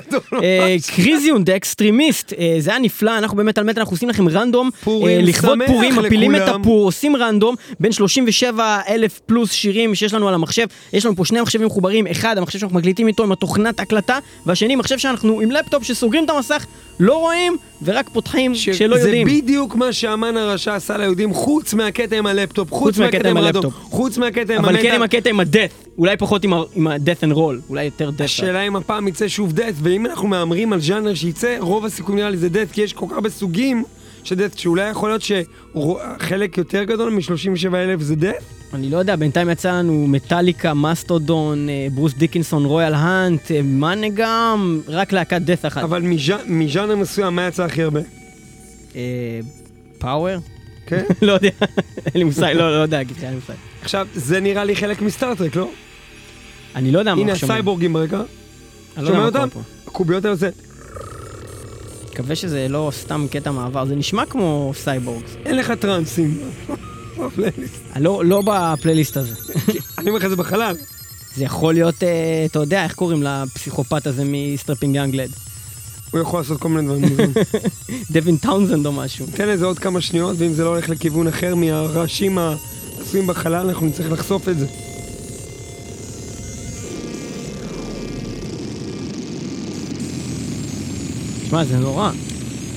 קריזיון 0.95 1.43
The 1.43 1.55
Extremist, 1.55 2.33
זה 2.59 2.69
היה 2.69 2.79
נפלא, 2.79 3.17
אנחנו 3.17 3.37
באמת 3.37 3.57
על 3.57 3.63
מטאל, 3.63 3.81
אנחנו 3.81 3.93
עושים 3.93 4.09
לכם 4.09 4.29
random, 4.29 4.69
אה, 4.87 5.19
לכבוד 5.23 5.57
שמח 5.57 5.67
פורים, 5.67 5.95
מפילים 5.95 6.35
את. 6.35 6.41
הפור, 6.47 6.85
עושים 6.85 7.15
random, 7.15 7.55
בין 7.79 7.91
37 7.91 8.79
אלף 8.89 9.19
פלוס 9.19 9.51
שירים 9.51 9.95
שיש 9.95 10.13
לנו 10.13 10.27
על 10.27 10.33
המחשב, 10.33 10.67
יש 10.93 11.05
לנו 11.05 11.15
פה 11.15 11.25
שני 11.25 11.41
מחשבים 11.41 11.67
מחוברים, 11.67 12.07
אחד 12.07 12.37
המחשב 12.37 12.59
שאנחנו 12.59 12.77
מקליטים 12.77 13.07
איתו 13.07 13.23
עם 13.23 13.31
התוכנת 13.31 13.79
הקלטה, 13.79 14.19
והשני 14.45 14.75
מחשב 14.75 14.97
שאנחנו 14.97 15.41
עם 15.41 15.51
לפטופ 15.51 15.83
שסוגרים 15.83 16.25
את 16.25 16.29
המסך, 16.29 16.65
לא 16.99 17.17
רואים, 17.17 17.57
ורק 17.83 18.09
פותחים 18.13 18.53
כשלא 18.53 18.95
יודעים. 18.95 19.27
זה 19.27 19.33
בדיוק 19.35 19.75
מה 19.75 19.93
שהמן 19.93 20.37
הרשע 20.37 20.75
עשה 20.75 20.97
ליהודים, 20.97 21.33
חוץ 21.33 21.73
מהקטע 21.73 22.17
עם 22.17 22.25
הלפטופ, 22.25 22.71
חוץ 22.71 22.97
מהקטע 22.97 23.29
עם 23.29 23.37
הלפטופ. 23.37 23.73
חוץ 23.73 24.17
מהקטע 24.17 24.53
עם 24.55 24.65
אבל 24.65 24.81
כן 24.81 24.95
עם. 24.95 25.01
הקטע 25.03 25.29
עם 25.29 25.39
הדאט, 25.39 25.69
אולי 25.97 26.17
פחות 26.17 26.43
עם 26.43 26.53
ה- 26.53 26.61
עם 26.75 26.87
ה-death 26.87 27.23
and 27.29 27.35
roll, 27.35 27.69
אולי 27.69 27.83
יותר 27.83 28.09
death. 28.17 28.23
השאלה 28.23 28.61
אם 28.67 28.75
הפעם 28.75 29.07
יצא 29.07 29.27
שוב 29.27 29.53
דאט, 29.53 29.73
ואם 29.81 30.05
אנחנו 30.05 30.27
מהמרים 30.27 30.73
על 30.73 30.81
ז'אנר 30.81 31.13
שייצא, 31.13 31.55
רוב 31.59 31.85
הסיכוי 31.85 32.15
נראה 32.15 32.29
לי 32.29 32.37
זה 32.37 32.49
דאט, 32.49 32.71
כי 32.71 32.81
יש 32.81 32.93
כל 32.93 33.05
כך 33.09 33.15
הרבה 33.15 33.29
סוגים 33.29 33.83
של 34.27 34.35
דאט, 34.35 34.57
שאולי 34.57 34.89
יכול 34.89 35.09
להיות 35.09 35.21
שחלק 35.21 36.57
יותר 36.57 36.83
גדול 36.83 37.13
מ-37 37.13 37.75
אלף 37.75 38.01
זה 38.01 38.15
דאט? 38.15 38.35
אני 38.73 38.89
לא 38.89 38.97
יודע, 38.97 39.15
בינתיים 39.15 39.49
יצא 39.49 39.71
לנו 39.71 40.07
מטאליקה, 40.07 40.73
מסטודון, 40.73 41.69
אה, 41.69 41.87
ברוס 41.95 42.13
דיקנסון, 42.13 42.65
רויאל 42.65 42.93
האנט, 42.93 43.51
אה, 43.51 43.61
מאנה 43.63 44.07
גם, 44.13 44.81
רק 44.87 45.11
להקת 45.11 45.41
דאט 45.41 45.65
אחת. 45.65 45.83
אבל 45.83 46.01
מז'- 46.01 46.43
מז'אנר 46.47 46.95
מסוים, 46.95 47.35
מה 47.35 47.47
יצא 47.47 47.63
הכי 47.63 47.83
הרבה? 47.83 47.99
אה, 48.95 49.01
פאוור? 49.99 50.39
כן? 50.87 51.03
לא 51.21 51.31
יודע, 51.33 51.49
אין 52.05 52.13
לי 52.15 52.23
מושג, 52.23 52.53
לא 52.55 52.77
לא 52.77 52.81
יודע, 52.81 52.99
אין 52.99 53.07
לי 53.29 53.35
מושג. 53.35 53.53
עכשיו, 53.81 54.07
זה 54.15 54.39
נראה 54.39 54.63
לי 54.63 54.75
חלק 54.75 55.01
מסטארטרק, 55.01 55.55
לא? 55.55 55.69
אני 56.75 56.91
לא 56.91 56.99
יודע 56.99 57.15
מה 57.15 57.21
הנה 57.21 57.35
שומעים. 57.35 57.51
הסייבורגים 57.51 57.93
ברקע, 57.93 58.21
אני 58.97 59.05
לא 59.05 59.11
שומע 59.11 59.25
אותם? 59.25 59.47
הקוביות 59.87 60.25
האלה 60.25 60.35
זה, 60.35 60.49
מקווה 62.17 62.35
שזה 62.35 62.67
לא 62.69 62.91
סתם 62.93 63.25
קטע 63.31 63.51
מעבר, 63.51 63.85
זה 63.85 63.95
נשמע 63.95 64.25
כמו 64.25 64.71
cyborgs. 64.75 65.35
אין 65.45 65.55
לך 65.55 65.71
טרנסים. 65.71 66.37
בפלייליסט. 67.19 67.81
לא 67.99 68.25
לא 68.25 68.41
בפלייליסט 68.45 69.17
הזה. 69.17 69.35
אני 69.97 70.09
אומר 70.09 70.19
לך 70.19 70.27
זה 70.27 70.35
בחלל. 70.35 70.75
זה 71.35 71.43
יכול 71.43 71.73
להיות, 71.73 72.03
אה, 72.03 72.45
אתה 72.45 72.59
יודע, 72.59 72.83
איך 72.83 72.93
קוראים 72.93 73.23
לפסיכופת 73.23 74.07
הזה 74.07 74.23
מסטראפינג 74.25 74.95
יאנג 74.95 75.12
לאד? 75.12 75.29
הוא 76.11 76.21
יכול 76.21 76.39
לעשות 76.39 76.61
כל 76.61 76.69
מיני 76.69 76.87
דברים. 76.87 77.33
דווין 78.13 78.37
טאונזנד 78.37 78.85
או 78.85 78.91
משהו. 78.91 79.25
תן 79.33 79.47
לזה 79.49 79.65
עוד 79.65 79.79
כמה 79.79 80.01
שניות, 80.01 80.35
ואם 80.39 80.53
זה 80.53 80.63
לא 80.63 80.69
הולך 80.69 80.89
לכיוון 80.89 81.27
אחר 81.27 81.55
מהרעשים 81.55 82.37
העשויים 82.37 83.27
בחלל, 83.27 83.67
אנחנו 83.69 83.87
נצטרך 83.87 84.11
לחשוף 84.11 84.49
את 84.49 84.59
זה. 84.59 84.65
שמע, 91.49 91.63
זה 91.63 91.77
נורא. 91.77 92.11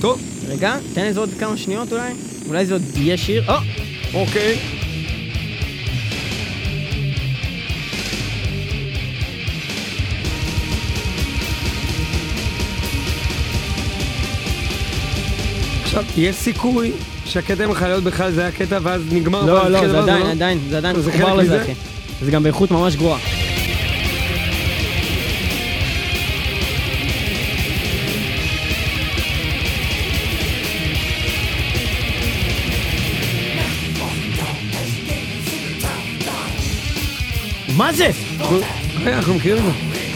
טוב, 0.01 0.21
רגע, 0.47 0.75
תן 0.93 1.05
לזה 1.05 1.19
עוד 1.19 1.29
כמה 1.39 1.57
שניות 1.57 1.91
אולי. 1.91 2.11
אולי 2.47 2.65
זה 2.65 2.73
עוד 2.73 2.81
יהיה 2.95 3.17
שיר. 3.17 3.43
או! 3.47 3.55
אוקיי. 4.13 4.57
עכשיו, 15.83 16.03
יש 16.17 16.35
סיכוי 16.35 16.91
שהקטע 17.25 17.63
עם 17.63 17.71
החיות 17.71 18.03
בכלל 18.03 18.31
זה 18.31 18.41
היה 18.41 18.51
קטע 18.51 18.79
ואז 18.83 19.01
נגמר 19.11 19.45
לא, 19.45 19.69
לא, 19.69 19.87
זה 19.87 19.99
עדיין, 19.99 20.25
לא? 20.25 20.31
עדיין, 20.31 20.59
זה 20.69 20.77
עדיין 20.77 21.01
זה 21.01 21.11
חלק 21.11 21.43
מזה? 21.43 21.63
זה 22.21 22.31
גם 22.31 22.43
באיכות 22.43 22.71
ממש 22.71 22.95
גרועה. 22.95 23.40
מה 37.81 37.93
זה? 37.93 38.09
רגע, 39.03 39.17
אנחנו. 39.17 39.33
מכירים 39.33 39.63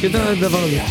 את 0.06 0.16
הדבר 0.16 0.64
הזה. 0.64 0.82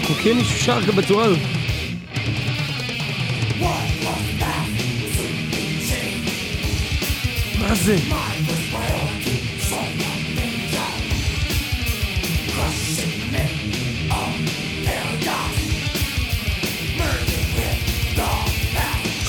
אנחנו 0.00 0.14
מכירים 0.14 0.38
מישהו 0.38 0.58
שר 0.58 0.80
בצורה 0.96 1.24
הזאת. 1.24 1.38
מה 7.60 7.74
זה? 7.74 7.96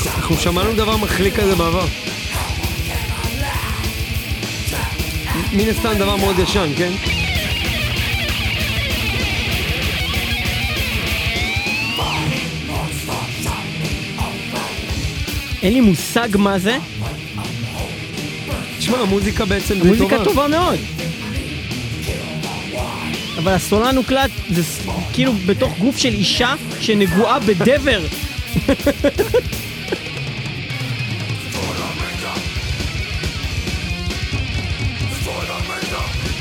אנחנו 0.05 0.37
שמענו 0.37 0.73
דבר 0.73 0.97
מחליק 0.97 1.35
כזה 1.35 1.55
בעבר. 1.55 2.12
מן 5.53 5.69
הסתם 5.69 5.93
דבר 5.97 6.15
מאוד 6.15 6.39
ישן, 6.39 6.69
כן? 6.77 6.91
אין 15.63 15.73
לי 15.73 15.81
מושג 15.81 16.29
מה 16.37 16.59
זה. 16.59 16.77
תשמע, 18.79 18.97
המוזיקה 18.97 19.45
בעצם 19.45 19.75
זה 19.79 19.83
מוזיקה 19.83 20.09
טובה. 20.09 20.23
טובה 20.23 20.47
מאוד. 20.47 20.79
אבל 23.37 23.51
הסולן 23.51 23.97
הוקלט, 23.97 24.31
זה 24.49 24.61
כאילו 25.13 25.33
בתוך 25.45 25.77
גוף 25.79 25.97
של 25.97 26.13
אישה 26.13 26.53
שנגועה 26.81 27.39
בדבר. 27.39 28.01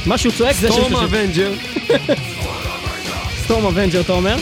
מה 0.07 0.19
שהוא 0.19 0.33
צועק 0.33 0.57
זה 0.57 0.71
Storm 0.71 0.97
Avenger, 0.97 1.53
Storm 3.45 3.67
Avenger 3.67 4.01
אתה 4.01 4.13
אומר? 4.13 4.37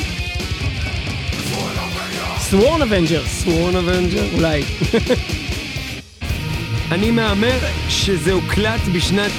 סוורן 2.51 2.83
אבנג'ר, 2.83 3.23
סוורון 3.27 3.77
אבנג'ר. 3.77 4.25
אולי. 4.35 4.63
אני 6.93 7.11
מהמר 7.11 7.59
שזה 7.89 8.33
הוקלט 8.33 8.81
בשנת 8.93 9.31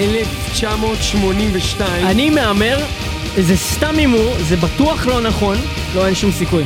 1982. 0.00 2.06
אני 2.06 2.30
מהמר, 2.30 2.78
זה 3.38 3.56
סתם 3.56 3.98
הימור, 3.98 4.34
זה 4.40 4.56
בטוח 4.56 5.06
לא 5.06 5.20
נכון, 5.20 5.56
לא 5.94 6.06
אין 6.06 6.14
שום 6.14 6.32
סיכוי. 6.32 6.64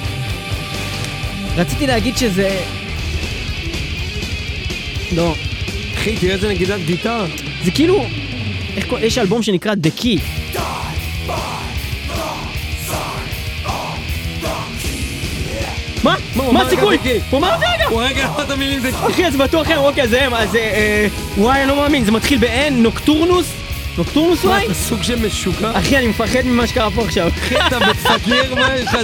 רציתי 1.56 1.86
להגיד 1.86 2.16
שזה... 2.16 2.60
לא. 5.12 5.34
אחי, 5.94 6.16
תראה 6.16 6.34
איזה 6.34 6.48
נגידת 6.48 6.80
גיטרה. 6.86 7.26
זה 7.64 7.70
כאילו, 7.70 8.06
איך 8.78 8.86
יש 9.00 9.18
אלבום 9.18 9.42
שנקרא 9.42 9.72
The 9.72 10.00
Key. 10.02 10.20
מה? 16.04 16.14
מה, 16.36 16.52
מה 16.52 16.62
הסיכוי? 16.62 16.98
הוא 17.30 17.38
אמר 17.38 17.54
את 17.54 17.60
זה 17.60 17.66
רגע! 17.74 17.86
הוא 17.88 18.02
רגע 18.02 18.26
אמר 18.28 18.42
את 18.42 18.50
המילים 18.50 18.80
זה... 18.80 18.90
אחי, 19.06 19.26
אז 19.26 19.36
בטוח 19.36 19.68
הם, 19.70 19.78
אוקיי, 19.78 20.08
זה 20.08 20.22
הם, 20.22 20.34
אז 20.34 20.50
זה... 20.50 20.58
אה, 20.58 21.06
וואי, 21.36 21.60
אני 21.60 21.68
לא 21.68 21.76
מאמין, 21.76 22.04
זה 22.04 22.12
מתחיל 22.12 22.38
ב-N, 22.38 22.70
נוקטורנוס? 22.70 23.52
נוקטורנוס 23.98 24.44
מה, 24.44 24.50
אולי? 24.50 24.66
אתה 24.66 24.74
סוג 24.74 25.02
של 25.02 25.26
משוגע? 25.26 25.70
אחי, 25.74 25.98
אני 25.98 26.06
מפחד 26.06 26.42
ממה 26.44 26.66
שקרה 26.66 26.90
פה 26.90 27.02
עכשיו. 27.02 27.28
אחי, 27.28 27.56
אתה 27.66 27.78
מפגר, 27.78 28.54
מה 28.54 28.76
יש 28.76 28.84
לך? 28.84 28.94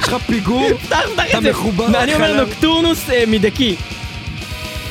יש 0.00 0.08
לך 0.08 0.16
פיגור? 0.26 0.68
אתה. 0.88 1.40
מחובר 1.50 1.86
ואני 1.92 2.14
אומר. 2.14 2.44
נוקטורנוס 2.44 3.10
אה, 3.10 3.24
מ 3.26 3.32
The 3.32 3.51
Key. 3.51 3.76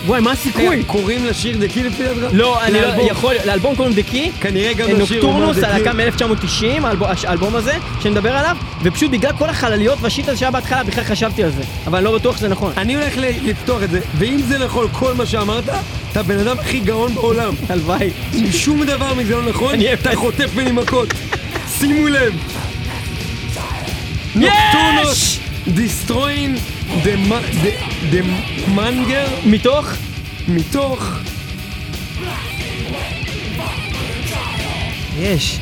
וואי, 0.06 0.22
מה 0.22 0.32
הסיכוי? 0.32 0.84
קוראים 0.88 1.26
לשיר 1.26 1.58
The 1.57 1.70
Key 1.70 1.84
לפי 1.84 2.04
דעתך? 2.04 2.34
לא, 2.34 2.64
אני 2.64 2.82
לא. 2.82 2.88
יכול, 3.12 3.36
לאלבום 3.45 3.76
קוראים 3.76 3.93
The 3.93 4.10
Key. 4.10 4.32
כנראה 4.41 4.74
גם 4.74 4.89
לשיר 4.89 4.97
נוקטורנוס, 4.97 5.58
הוא 5.58 5.66
אומר 5.66 5.76
הלהקה 5.76 6.12
The 6.11 6.17
Key. 6.17 6.26
מ-1990, 6.84 6.88
האלבום 7.28 7.56
הזה, 7.56 7.74
שאני 8.01 8.12
מדבר 8.12 8.32
עליו, 8.38 8.58
ופשוט 8.82 9.12
בגלל 9.12 9.32
כל 9.38 9.49
החלליות 9.49 9.97
והשיט 10.01 10.28
הזה 10.28 10.38
שהיה 10.38 10.51
בהתחלה, 10.51 10.84
בכלל 10.84 11.04
חשבתי 11.04 11.43
על 11.43 11.51
זה. 11.51 11.62
אבל 11.88 11.97
אני 11.97 12.06
לא 12.06 12.16
בטוח 12.16 12.38
שזה 12.38 12.47
נכון. 12.47 12.74
אני 12.78 12.95
הולך 12.95 13.14
לפתוח 13.18 13.84
את 13.84 13.89
זה, 13.91 13.99
ואם 14.18 14.41
זה 14.47 14.58
נכון 14.58 14.88
כל 14.91 15.14
מה 15.14 15.26
שאמרת, 15.26 15.64
אתה 16.12 16.20
הבן 16.20 16.39
אדם 16.39 16.60
הכי 16.60 16.80
גאון 16.80 17.16
בעולם. 17.16 17.54
הלוואי. 17.70 18.10
אם 18.34 18.51
שום 18.51 18.84
דבר 18.86 19.14
מזה 19.14 19.36
לא 19.36 19.41
נכון, 19.45 19.76
אתה. 19.93 20.16
חוטף 20.16 20.56
ממני 20.56 20.72
מכות. 20.72 21.08
שימו 21.80 22.08
לב. 22.08 22.34
נוקטורנוס, 24.36 25.39
destroying 25.68 26.72
the 27.03 28.21
manger, 28.75 29.29
מתוך? 29.45 29.88
מתוך... 30.47 31.19
יש. 35.19 35.57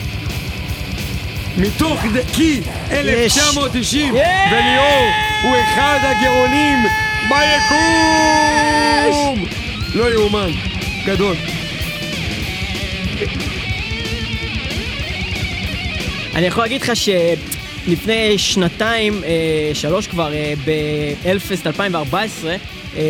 מתוך 1.57 1.99
דקי 2.13 2.61
1990, 2.91 4.15
יש. 4.15 4.21
וליאור 4.51 5.09
הוא 5.43 5.55
אחד 5.63 5.99
הגאונים 6.01 6.77
ביקום! 7.29 9.45
לא 9.93 10.13
יאומן. 10.13 10.51
גדול. 11.05 11.35
אני 16.35 16.47
יכול 16.47 16.63
להגיד 16.63 16.81
לך 16.81 16.91
שלפני 17.85 18.37
שנתיים, 18.37 19.23
אה, 19.23 19.71
שלוש 19.73 20.07
כבר, 20.07 20.33
אה, 20.33 20.53
באלפסט 21.23 21.67
2014, 21.67 22.55
אה, 22.97 23.01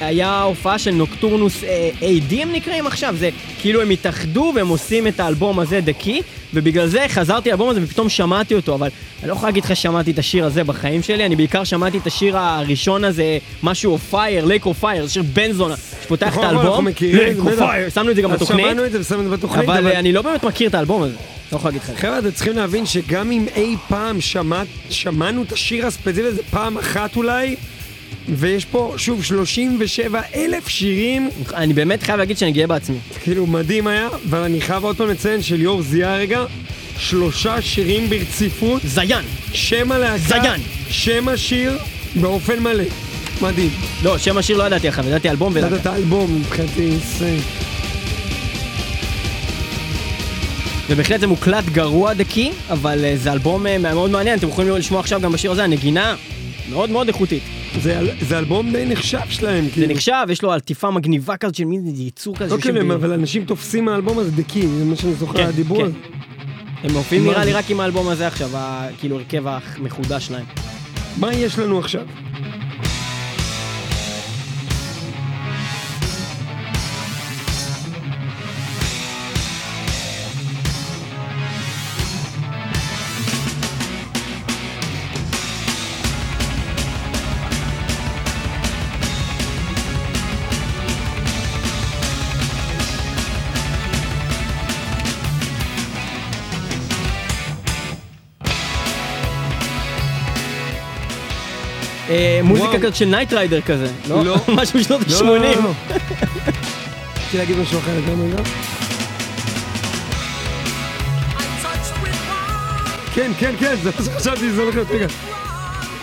היה 0.00 0.42
הופעה 0.42 0.78
של 0.78 0.90
נוקטורנוס 0.90 1.64
אה, 1.64 1.90
AD 2.00 2.34
הם 2.42 2.52
נקראים 2.52 2.86
עכשיו, 2.86 3.14
זה 3.18 3.30
כאילו 3.60 3.82
הם 3.82 3.90
התאחדו 3.90 4.52
והם 4.56 4.68
עושים 4.68 5.06
את 5.06 5.20
האלבום 5.20 5.58
הזה, 5.58 5.80
The 5.86 6.04
Key, 6.04 6.22
ובגלל 6.54 6.86
זה 6.86 7.06
חזרתי 7.08 7.48
לאלבום 7.48 7.68
הזה 7.68 7.80
ופתאום 7.82 8.08
שמעתי 8.08 8.54
אותו, 8.54 8.74
אבל 8.74 8.88
אני 9.20 9.28
לא 9.28 9.32
יכול 9.32 9.48
להגיד 9.48 9.64
לך 9.64 9.76
ששמעתי 9.76 10.10
את 10.10 10.18
השיר 10.18 10.44
הזה 10.44 10.64
בחיים 10.64 11.02
שלי, 11.02 11.26
אני 11.26 11.36
בעיקר 11.36 11.64
שמעתי 11.64 11.98
את 11.98 12.06
השיר 12.06 12.38
הראשון 12.38 13.04
הזה, 13.04 13.38
משהו 13.62 13.92
of 13.92 14.10
fire, 14.10 14.44
Lake 14.44 14.66
of 14.66 14.80
Fire, 14.80 15.06
זה 15.06 15.12
שיר 15.12 15.22
בן 15.32 15.52
זונה, 15.52 15.74
שפותח 16.02 16.26
את 16.26 16.32
נכון, 16.32 16.44
האלבום, 16.44 16.88
Lake 16.88 16.90
of. 16.90 17.60
Fire, 17.60 17.94
שמנו 17.94 18.10
את 18.10 18.16
זה 18.16 18.22
גם 18.22 18.32
בתוכנית, 18.32 18.60
שמענו 18.60 18.84
את 18.84 18.92
זה 18.92 19.00
ושמנו 19.00 19.30
בתוכנית, 19.30 19.68
אבל. 19.68 19.86
אה, 19.86 19.98
אני 19.98 20.12
לא 20.12 20.22
באמת 20.22 20.44
מכיר 20.44 20.68
את 20.68 20.74
האלבום 20.74 21.02
הזה, 21.02 21.14
לא 21.52 21.56
יכול 21.56 21.68
להגיד 21.68 21.82
לך. 21.82 22.00
חבר'ה, 22.00 22.18
אתם 22.18 22.30
צריכים 22.30 22.56
להבין 22.56 22.86
שגם 22.86 23.30
אם 23.30 23.46
אי 23.56 23.76
פעם 23.88 24.18
שמענו 24.90 25.42
את 25.42 25.52
השיר 25.52 25.86
הספציפי 25.86 26.26
הזה 26.26 26.42
פעם 26.50 26.78
אחת 26.78 27.16
אולי, 27.16 27.56
ויש 28.28 28.64
פה, 28.64 28.94
שוב, 28.96 29.24
37 29.24 30.20
אלף 30.34 30.68
שירים, 30.68 31.30
אני 31.54 31.74
באמת 31.74 32.02
חייב 32.02 32.18
להגיד 32.18 32.38
שאני 32.38 32.52
גאה 32.52 32.66
בעצמי. 32.66 32.96
כאילו 33.22 33.46
מדהים 33.46 33.86
היה, 33.86 34.08
אבל 34.28 34.38
אני 34.38 34.60
חייב 34.60 34.84
עוד 34.84 34.96
פעם 34.96 35.08
לציין 35.08 35.42
שליאור 35.42 35.82
זיהה 35.82 36.16
רגע, 36.16 36.44
שלושה 36.98 37.62
שירים 37.62 38.10
ברציפות, 38.10 38.82
זיין! 38.84 39.24
שם 39.52 39.92
הלהקה, 39.92 40.18
זיין. 40.18 40.60
שם 40.90 41.28
השיר, 41.28 41.78
באופן 42.20 42.62
מלא. 42.62 42.84
מדהים. 43.42 43.70
לא, 44.02 44.18
שם 44.18 44.38
השיר 44.38 44.56
לא 44.56 44.64
ידעתי 44.64 44.88
אחריו, 44.88 45.08
ידעתי 45.08 45.30
אלבום 45.30 45.56
ידעת 45.56 45.70
ולהקה. 45.72 45.90
את 45.90 45.94
האלבום 45.94 46.36
מבחינתי, 46.40 46.96
זה... 47.18 47.36
ובהחלט 50.88 51.20
זה 51.20 51.26
מוקלט 51.26 51.64
גרוע 51.64 52.14
דקי, 52.14 52.52
אבל 52.70 53.04
אה, 53.04 53.16
זה 53.16 53.32
אלבום 53.32 53.66
אה, 53.66 53.78
מאוד 53.78 54.10
מעניין, 54.10 54.38
אתם 54.38 54.48
יכולים 54.48 54.76
לשמוע 54.76 55.00
עכשיו 55.00 55.20
גם 55.20 55.32
בשיר 55.32 55.50
הזה, 55.50 55.64
הנגינה 55.64 56.16
מאוד 56.70 56.90
מאוד 56.90 57.08
איכותית. 57.08 57.42
זה, 57.80 57.98
אל- 57.98 58.10
זה 58.20 58.38
אלבום 58.38 58.72
די 58.72 58.84
נחשב 58.88 59.18
שלהם, 59.28 59.64
זה 59.64 59.70
כאילו. 59.70 59.92
נחשב, 59.94 60.12
יש 60.28 60.42
לו 60.42 60.52
עטיפה 60.52 60.90
מגניבה 60.90 61.36
כזאת 61.36 61.54
של 61.54 61.64
מין 61.64 61.82
ייצור 61.96 62.36
כזה. 62.36 62.56
לא 62.56 62.60
כאילו, 62.60 62.94
אבל 62.94 63.12
אנשים 63.12 63.44
תופסים 63.44 63.84
מהאלבום 63.84 64.18
הזה 64.18 64.30
דקי, 64.30 64.66
זה 64.66 64.84
מה 64.84 64.96
שאני 64.96 65.14
זוכר, 65.14 65.36
כן, 65.38 65.46
הדיבור 65.46 65.78
כן. 65.78 65.84
הזה. 65.84 65.94
הם 66.82 66.92
מופיעים 66.92 67.24
נראה 67.24 67.44
לי 67.44 67.52
זה? 67.52 67.58
רק 67.58 67.70
עם 67.70 67.80
האלבום 67.80 68.08
הזה 68.08 68.26
עכשיו, 68.26 68.50
כאילו 68.98 69.16
הרכב 69.18 69.42
המחודש 69.46 70.26
שלהם. 70.26 70.44
מה 71.16 71.34
יש 71.34 71.58
לנו 71.58 71.78
עכשיו? 71.78 72.02
מוזיקה 102.42 102.68
וואו. 102.68 102.80
כזאת 102.82 102.96
של 102.96 103.04
Knight 103.04 103.32
Rider 103.32 103.60
כזה, 103.60 103.86
לא? 104.08 104.24
לא. 104.24 104.36
משהו 104.56 104.80
משנות 104.80 105.00
לא, 105.10 105.22
לא, 105.26 105.38
לא, 105.38 105.46
ה-80. 105.46 105.56
לא. 105.62 105.70
רציתי 107.16 107.38
להגיד 107.38 107.56
משהו 107.58 107.78
אחר 107.78 107.90
לגמרי 107.98 108.30
גם. 108.30 108.44
כן, 113.14 113.30
כן, 113.38 113.54
כן, 113.60 113.74
זה 113.82 113.90
מה 113.98 114.04
שחשבתי, 114.04 114.50
זה 114.52 114.62
הולך 114.62 114.74
להיות, 114.74 114.90
רגע. 114.90 115.06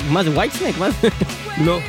מה 0.09 0.23
זה, 0.23 0.29
Whitesnake? 0.29 0.77
מה 0.77 0.87
זה? 1.01 1.07
לא. 1.65 1.79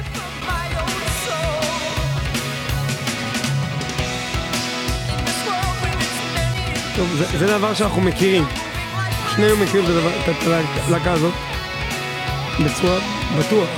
טוב, 6.96 7.08
זה- 7.18 7.38
זה 7.38 7.46
דבר 7.46 7.74
שאנחנו 7.74 8.00
מכירים. 8.02 8.44
שנינו 9.34 9.56
מכירים 9.56 9.86
את 10.30 10.46
הלהקה 10.88 11.12
הזאת. 11.12 11.32
בצורה 12.64 12.98
בטוח. 13.38 13.68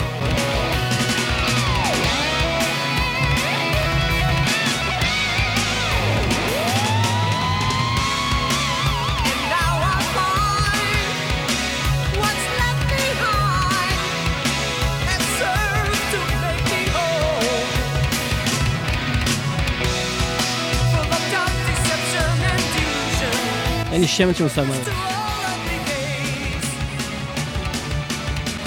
שמץ 24.17 24.39
של 24.39 24.45
מושג 24.45 24.63
מה 24.63 24.75
זה. 24.85 24.91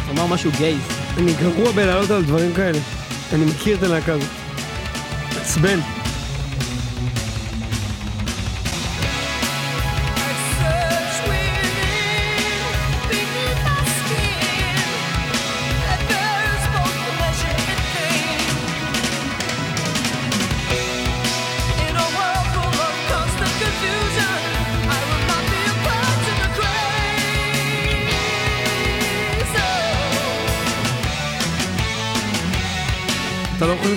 אמר 0.10 0.26
משהו 0.26 0.52
גייז. 0.58 0.80
אני 1.18 1.34
גרוע 1.34 1.72
בלעלות 1.72 2.10
על 2.12 2.24
דברים 2.24 2.54
כאלה. 2.54 2.80
אני 3.34 3.46
מכיר 3.46 3.78
את 3.78 3.84
הלהקה 3.84 4.14
הזאת. 4.14 4.30
עצבן. 5.42 5.80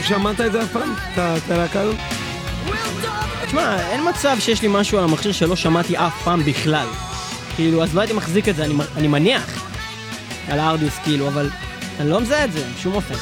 ששמעת 0.03 0.41
את 0.41 0.53
זה 0.53 0.63
אף 0.63 0.73
פעם? 0.73 0.95
את 1.15 1.51
הלהקה 1.51 1.81
הזאת? 1.81 1.97
תשמע, 3.47 3.81
אין 3.91 4.01
מצב 4.09 4.37
שיש 4.41 4.63
לי 4.63 4.69
משהו 4.71 4.99
על 4.99 5.05
המכשיר 5.05 5.33
שלא 5.33 5.57
שמעתי 5.57 5.97
אף 5.97 6.23
פעם 6.25 6.45
בכלל. 6.45 6.87
כאילו, 7.57 7.83
אז 7.83 7.95
לא 7.95 8.01
הייתי 8.01 8.15
מחזיק 8.15 8.49
את 8.49 8.57
זה, 8.57 8.65
אני, 8.65 8.75
אני 8.97 9.09
מניח. 9.09 9.65
על 10.49 10.59
הארדיסק, 10.59 11.03
כאילו, 11.03 11.29
אבל 11.29 11.51
אני 12.01 12.11
לא 12.11 12.21
מזהה 12.21 12.45
את 12.45 12.53
זה, 12.53 12.65
בשום 12.79 12.95
אופן. 12.95 13.15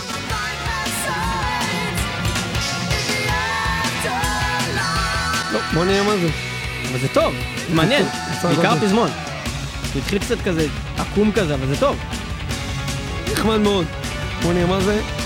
לא, 5.53 5.61
בוא 5.74 5.85
נראה 5.85 6.03
מה 6.03 6.16
זה. 6.16 6.28
אבל 6.91 6.99
זה 6.99 7.09
טוב, 7.09 7.35
זה 7.68 7.74
מעניין. 7.74 8.07
בעיקר. 8.43 8.74
פזמון. 8.81 9.11
זה 9.93 9.99
התחיל 9.99 10.18
קצת 10.18 10.41
כזה 10.45 10.66
עקום 10.99 11.33
כזה, 11.33 11.55
אבל 11.55 11.66
זה 11.66 11.76
טוב. 11.81 11.97
נחמד 13.33 13.57
מאוד. 13.57 13.87
בוא 14.43 14.53
נראה 14.53 14.66
מה 14.66 14.81
זה. 14.81 15.19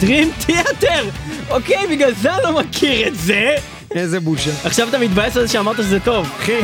Dream 0.00 0.48
Theater! 0.48 1.04
אוקיי, 1.50 1.86
בגלל 1.90 2.12
זה 2.14 2.34
אני 2.34 2.42
לא 2.42 2.60
מכיר 2.60 3.08
את 3.08 3.14
זה. 3.14 3.54
איזה 3.94 4.20
בושה. 4.20 4.50
עכשיו 4.64 4.88
אתה 4.88 4.98
מתבאס 4.98 5.36
על 5.36 5.46
זה 5.46 5.52
שאמרת 5.52 5.76
שזה 5.76 6.00
טוב. 6.00 6.30
אחי. 6.38 6.60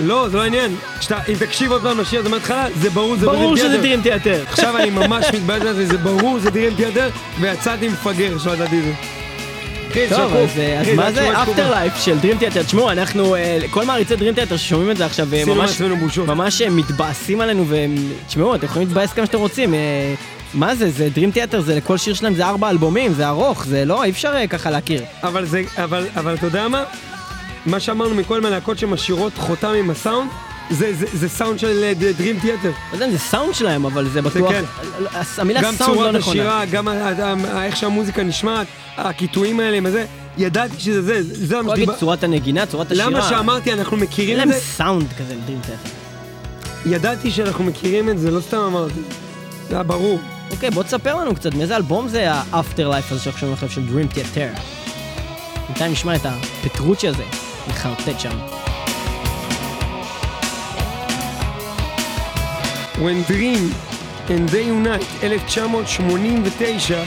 לא, 0.00 0.28
זה 0.28 0.36
לא 0.36 0.42
העניין. 0.42 0.76
שאתה, 1.00 1.18
אם 1.28 1.34
תקשיב 1.38 1.72
עוד 1.72 1.82
פעם 1.82 2.00
לשיר 2.00 2.20
הזה 2.20 2.28
מההתחלה, 2.28 2.66
זה 2.80 2.90
ברור, 2.90 3.16
זה 3.16 3.26
ברור 3.26 3.56
שזה. 3.56 3.80
Dream 3.82 4.06
Theater. 4.06 4.48
עכשיו 4.50 4.76
אני 4.76 4.90
ממש 4.90 5.26
מתבייש 5.34 5.62
בזה, 5.62 5.86
זה 5.86 5.98
ברור, 5.98 6.38
זה 6.38 6.50
דירים 6.50 6.74
תיאטר, 6.74 7.08
ויצאתי 7.40 7.88
מפגר 7.88 8.38
שלא 8.38 8.52
ידעתי 8.52 8.78
את 8.78 8.82
זה. 8.84 8.92
טוב. 10.08 10.36
אז, 10.36 10.58
אה, 10.58 10.80
אז 10.80 10.86
מה 10.96 11.12
זה. 11.12 11.42
אפטר 11.42 11.70
לייף 11.70 11.92
של 11.96 12.16
Dream 12.22 12.42
Theater? 12.42 12.64
תשמעו, 12.66 12.90
אנחנו, 12.90 13.34
אה, 13.34 13.58
כל 13.70 13.84
מעריצי 13.84 14.14
Dream 14.14 14.38
Theater 14.38 14.56
ששומעים 14.56 14.90
את 14.90 14.96
זה 14.96 15.06
עכשיו, 15.06 15.28
אה, 15.34 15.44
ממש, 16.26 16.62
מתבאסים 16.62 17.40
עלינו, 17.40 17.66
ותשמעו, 17.68 18.54
אתם 18.54 18.66
יכולים 18.66 18.88
להתבאס 18.88 19.12
כמה 19.12 19.26
שאתם 19.26 19.38
רוצים. 19.38 19.74
מה 20.54 20.74
זה, 20.74 20.90
זה 20.90 21.08
Dream 21.14 21.36
Theater, 21.36 21.60
זה 21.60 21.74
לכל 21.74 21.96
שיר 21.98 22.14
שלהם 22.14 22.34
זה 22.34 22.46
ארבע 22.46 22.70
אלבומים, 22.70 23.14
זה 23.14 23.28
ארוך, 23.28 23.64
זה 23.66 23.84
לא, 23.84 24.04
אי 24.04 24.10
אפשר 24.10 24.32
אה, 24.36 24.46
ככה 24.46 24.70
להכיר. 24.70 25.02
אבל 25.22 25.46
זה, 25.46 25.62
אבל, 25.76 26.06
אבל 26.16 26.34
אתה 26.34 26.46
יודע 26.46 26.68
מה? 26.68 26.84
מה 27.66 27.80
שאמרנו 27.80 28.14
מכל 28.14 28.40
מהלהקות 28.40 28.78
שמשאירות 28.78 29.32
חותם 29.38 29.68
עם 29.78 29.90
הסאונד, 29.90 30.30
זה, 30.70 30.94
זה, 30.94 31.06
זה 31.12 31.28
סאונד 31.28 31.58
של 31.58 31.82
אה, 31.84 31.92
דרים 32.18 32.38
תיאטר. 32.40 32.70
לא 32.90 32.94
יודע 32.96 33.06
אם 33.06 33.10
זה 33.12 33.18
סאונד 33.18 33.54
שלהם, 33.54 33.84
אבל 33.86 34.08
זה 34.08 34.22
בטוח, 34.22 34.52
כן. 34.52 34.64
המילה 35.38 35.62
גם 35.62 35.74
סאונד 35.74 35.90
לא 35.90 36.02
צורת 36.02 36.14
נכונה. 36.14 36.40
השירה, 36.42 36.64
גם 36.64 36.88
ה- 36.88 36.92
ה- 36.92 37.34
ה- 37.56 37.64
איך 37.64 37.76
שהמוזיקה 37.76 38.22
נשמעת, 38.22 38.66
הקיטויים 38.96 39.60
האלה, 39.60 39.80
מה 39.80 39.90
זה, 39.90 40.04
ידעתי 40.38 40.74
שזה 40.80 41.02
זה, 41.22 41.46
זה 41.46 41.56
מה 41.56 41.68
להגיד 41.68 41.84
שדיבר... 41.84 41.98
צורת 41.98 42.24
הנגינה, 42.24 42.66
צורת 42.66 42.92
השירה. 42.92 43.10
למה 43.10 43.22
שאמרתי 43.28 43.72
אנחנו 43.72 43.96
אין 43.96 44.04
מכירים 44.04 44.36
להם 44.36 44.48
את 44.48 44.54
זה? 44.54 44.60
סאונד 44.60 45.06
כזה 45.18 45.34
לדרים 45.34 45.58
תיאטר. 45.66 45.88
ידעתי 46.86 47.30
שאנחנו 47.30 47.64
מכירים 47.64 48.08
את 48.08 48.18
זה, 48.18 48.30
לא 48.30 48.40
סתם 48.40 48.58
אמרתי. 48.58 49.00
זה 49.68 49.74
היה 49.74 49.82
ברור. 49.82 50.18
אוקיי, 50.52 50.70
בוא 50.70 50.82
תספר 50.82 51.16
לנו 51.16 51.34
קצת, 51.34 51.54
מאיזה 51.54 51.76
אלבום 51.76 52.08
זה 52.08 52.32
ה-after 52.32 52.78
life 52.78 53.10
הזה 53.12 53.20
שאנחנו 53.20 53.38
שומעים 53.38 53.52
עכשיו 53.52 53.70
של 53.70 53.82
Dream 53.88 54.14
Theater? 54.14 54.60
בינתיים 55.66 55.92
נשמע 55.92 56.16
את 56.16 56.20
הפטרוצ'י 56.24 57.08
הזה, 57.08 57.24
מחרטט 57.68 58.20
שם. 58.20 58.38
When 62.94 63.30
Dream 63.30 63.62
and 64.28 64.50
They 64.52 64.86
Unite, 64.86 65.24
1989 65.24 67.04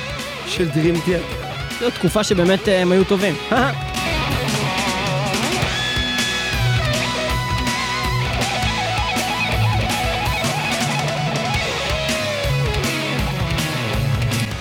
של 0.47 0.69
Dream 0.69 1.07
Theater. 1.07 1.45
זו 1.79 1.89
תקופה 1.89 2.23
שבאמת 2.23 2.67
אה, 2.67 2.81
הם 2.81 2.91
היו 2.91 3.03
טובים. 3.03 3.35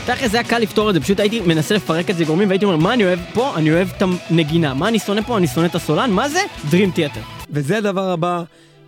תכל'ס 0.07 0.31
זה 0.31 0.37
היה 0.37 0.49
קל 0.49 0.59
לפתור 0.59 0.91
את 0.91 0.95
זה, 0.95 1.01
פשוט 1.01 1.21
הייתי 1.21 1.41
מנסה 1.41 1.75
לפרק 1.75 2.11
את 2.11 2.17
זה 2.17 2.25
גורמים 2.25 2.49
והייתי 2.49 2.65
אומר 2.65 2.77
מה 2.77 2.95
אני 2.95 3.05
אוהב 3.05 3.19
פה? 3.35 3.53
אני 3.57 3.71
אוהב 3.71 3.89
את 3.97 4.03
הנגינה. 4.31 4.75
מה 4.75 4.89
אני 4.89 4.99
שונא 4.99 5.21
פה? 5.21 5.37
אני 5.37 5.47
שונא 5.47 5.67
את 5.67 5.75
הסולן. 5.75 6.11
מה 6.11 6.29
זה? 6.29 6.41
Dream 6.71 6.99
Theater. 6.99 7.21
וזה 7.51 7.79
הדבר 7.79 8.11
הבא 8.11 8.43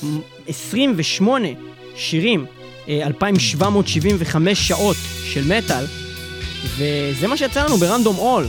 28 0.49 1.49
שירים, 1.97 2.47
אה, 2.89 3.07
2,775 3.07 4.69
שעות 4.69 4.97
של 5.25 5.45
מטאל, 5.59 5.85
וזה 6.77 7.29
מה 7.29 7.37
שיצא 7.37 7.65
לנו 7.65 7.77
ברנדום 7.77 8.19
אול. 8.19 8.47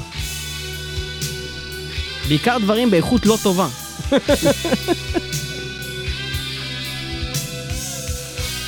בעיקר 2.28 2.58
דברים 2.58 2.92
באיכות 2.92 3.26
לא 3.26 3.38
טובה. 3.44 3.68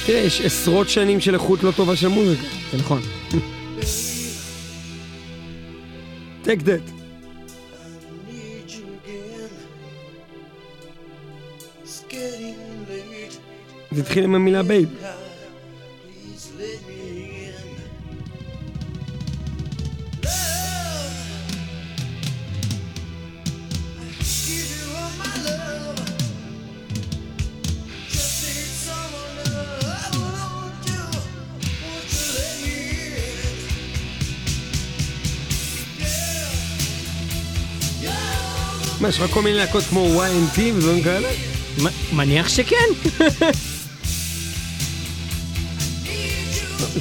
תראה, 0.07 0.19
יש 0.19 0.41
עשרות 0.41 0.89
שנים 0.89 1.19
של 1.19 1.33
איכות 1.33 1.63
לא 1.63 1.71
טובה 1.71 1.95
של 1.95 2.07
מוזיקה. 2.07 2.43
זה 2.71 2.77
נכון. 2.77 3.01
Take 6.43 6.61
that. 6.61 6.91
זה 13.91 14.01
התחיל 14.01 14.23
עם 14.23 14.35
המילה 14.35 14.63
babe. 14.63 14.89
מה, 39.07 39.11
יש 39.11 39.19
לך 39.19 39.31
כל 39.31 39.41
מיני 39.41 39.57
להקות 39.57 39.83
כמו 39.83 40.23
Y&T 40.23 40.59
ודברים 40.59 41.03
כאלה? 41.03 41.29
מניח 42.13 42.49
שכן. 42.49 42.75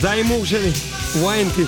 זה 0.01 0.11
ההימור 0.11 0.47
שלי, 0.47 0.71
Y&T. 1.15 1.61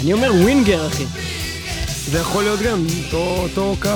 אני 0.00 0.12
אומר 0.12 0.34
Winger, 0.34 0.86
אחי. 0.86 1.04
זה 2.10 2.18
יכול 2.18 2.42
להיות 2.42 2.60
גם, 2.60 2.86
אותו, 3.12 3.76
קו. 3.82 3.88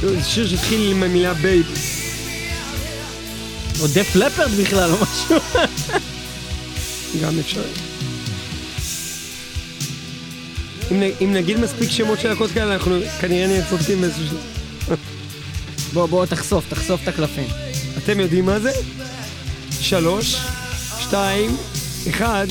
זה 0.00 0.24
שיר 0.24 0.48
שהתחיל 0.48 0.90
עם 0.90 1.02
המילה 1.02 1.34
babe. 1.34 1.66
או 3.80 3.86
Def 3.86 4.16
Leppard 4.16 4.50
בכלל, 4.50 4.90
או 4.90 4.96
משהו. 5.02 5.36
גם 7.22 7.38
אפשר. 7.38 7.89
אם, 10.90 11.00
נ- 11.02 11.24
אם 11.24 11.32
נגיד 11.32 11.60
מספיק 11.60 11.90
שמות 11.90 12.20
של 12.20 12.28
להקות 12.28 12.50
כאלה, 12.50 12.74
אנחנו 12.74 12.96
כנראה 13.20 13.46
נהיה 13.46 13.64
צודקים 13.70 14.00
באיזשהו 14.00 14.24
שלב. 14.26 14.98
בוא, 15.92 16.06
בוא, 16.06 16.26
תחשוף, 16.26 16.64
תחשוף 16.68 17.02
את 17.02 17.08
הקלפים. 17.08 17.48
אתם 17.98 18.20
יודעים 18.20 18.46
מה 18.46 18.60
זה? 18.60 18.70
שלוש, 19.80 20.36
שתיים, 21.00 21.56
אחד. 22.10 22.46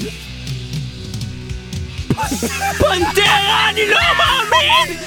פנטרה, 2.78 3.70
אני 3.70 3.82
לא 3.90 3.98
מאמין! 4.18 4.98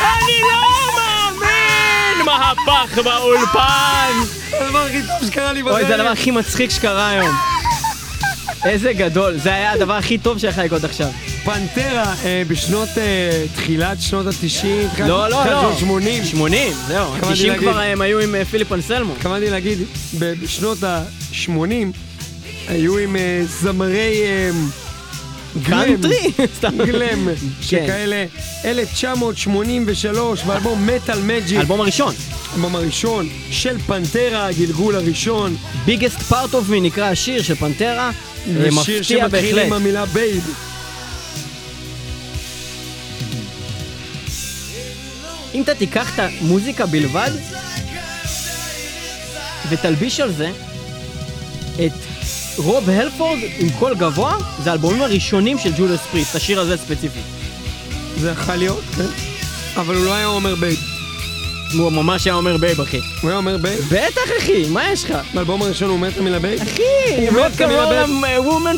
אני 0.00 0.40
לא 0.42 0.92
מאמין! 0.96 2.26
מהפך 2.26 2.98
באולפן! 3.04 4.12
הדבר 4.60 4.78
הכי 4.86 5.00
טוב 5.02 5.30
שקרה 5.30 5.52
לי 5.52 5.62
אוי, 5.62 5.86
זה 5.86 5.94
הדבר 5.94 6.08
הכי 6.08 6.30
מצחיק 6.30 6.70
שקרה 6.70 7.08
היום. 7.08 7.34
איזה 8.64 8.92
גדול, 8.92 9.38
זה 9.38 9.54
היה 9.54 9.72
הדבר 9.72 9.92
הכי 9.94 10.18
טוב 10.18 10.38
שיכול 10.38 10.64
לקרות 10.64 10.84
עכשיו. 10.84 11.08
פנטרה 11.46 12.14
אה, 12.24 12.42
בשנות, 12.48 12.88
אה, 12.98 13.44
תחילת 13.54 14.00
שנות 14.00 14.26
ה-90, 14.26 14.66
לא, 15.00 15.06
לא, 15.06 15.44
לא. 15.46 15.60
שנות 15.60 15.78
80. 15.78 16.24
80, 16.24 16.72
זהו. 16.86 17.14
התכוונתי 17.14 17.34
90 17.34 17.52
להגיד. 17.52 17.68
כבר 17.68 17.78
הם 17.78 18.00
היו 18.00 18.20
עם 18.20 18.34
אה, 18.34 18.44
פיליפ 18.44 18.72
אנסלמו. 18.72 19.12
התכוונתי 19.12 19.50
להגיד, 19.50 19.78
בשנות 20.18 20.82
ה-80 20.82 21.50
היו 22.68 22.98
עם 22.98 23.16
אה, 23.16 23.42
זמרי 23.60 24.22
אה. 24.24 24.50
קאנטרי? 25.66 26.32
סתם. 26.58 26.84
גלם, 26.86 27.28
כן. 27.28 27.62
שכאלה, 27.62 28.24
1983, 28.64 30.42
באלבום 30.42 30.86
מטאל 30.86 31.20
מג'יק, 31.20 31.58
האלבום 31.58 31.80
הראשון. 31.80 32.14
האלבום 32.52 32.76
הראשון 32.76 33.28
של 33.50 33.78
Pantera, 33.78 34.46
הגלגול 34.46 34.96
הראשון, 34.96 35.56
biggest 35.86 36.32
part 36.32 36.52
of 36.52 36.70
me 36.70 36.80
נקרא 36.82 37.04
השיר 37.04 37.42
של 37.42 37.54
Pantera. 37.54 38.10
אה, 38.10 38.12
ושיר 38.46 39.00
מפתיע 39.00 39.02
שמתחיל. 39.02 39.58
עם 39.58 39.72
המילה 39.72 40.06
babe. 40.06 40.54
אם 45.56 45.62
אתה 45.62 45.74
תיקח 45.74 46.14
את 46.14 46.18
המוזיקה 46.18 46.86
בלבד, 46.86 47.30
ותלביש 49.68 50.20
על 50.20 50.32
זה 50.32 50.50
את 51.86 51.92
רוב 52.56 52.90
הלפורד 52.90 53.38
עם 53.58 53.70
קול 53.70 53.94
גבוה, 53.94 54.36
זה 54.64 54.70
האלבומים 54.70 55.02
הראשונים 55.02 55.58
של 55.58 55.72
Judas 55.78 56.00
Priest, 56.10 56.36
השיר 56.36 56.60
הזה 56.60 56.76
ספציפית. 56.76 57.24
זה 58.20 58.30
יכול 58.30 58.54
להיות, 58.54 58.84
כן. 58.96 59.06
אבל 59.76 59.94
הוא 59.94 60.04
לא 60.04 60.14
היה 60.14 60.26
אומר 60.26 60.54
babe. 60.54 60.95
הוא 61.72 61.92
ממש 61.92 62.24
היה 62.26 62.34
אומר 62.34 62.56
babe, 62.56 62.80
אחי. 62.80 63.00
הוא 63.20 63.30
היה 63.30 63.36
אומר 63.36 63.56
babe. 63.56 63.80
בטח, 63.90 64.20
אחי, 64.38 64.68
מה 64.68 64.92
יש 64.92 65.04
לך? 65.04 65.16
באלבום 65.34 65.62
הראשון 65.62 65.88
הוא 65.88 65.96
אומר 65.96 66.08
את 66.08 66.18
המילה 66.18 66.38
babe. 66.38 66.60
אחי, 66.62 67.28
אומר 67.28 67.46
rock 67.46 67.54
את 67.54 67.60
המילה 67.60 68.04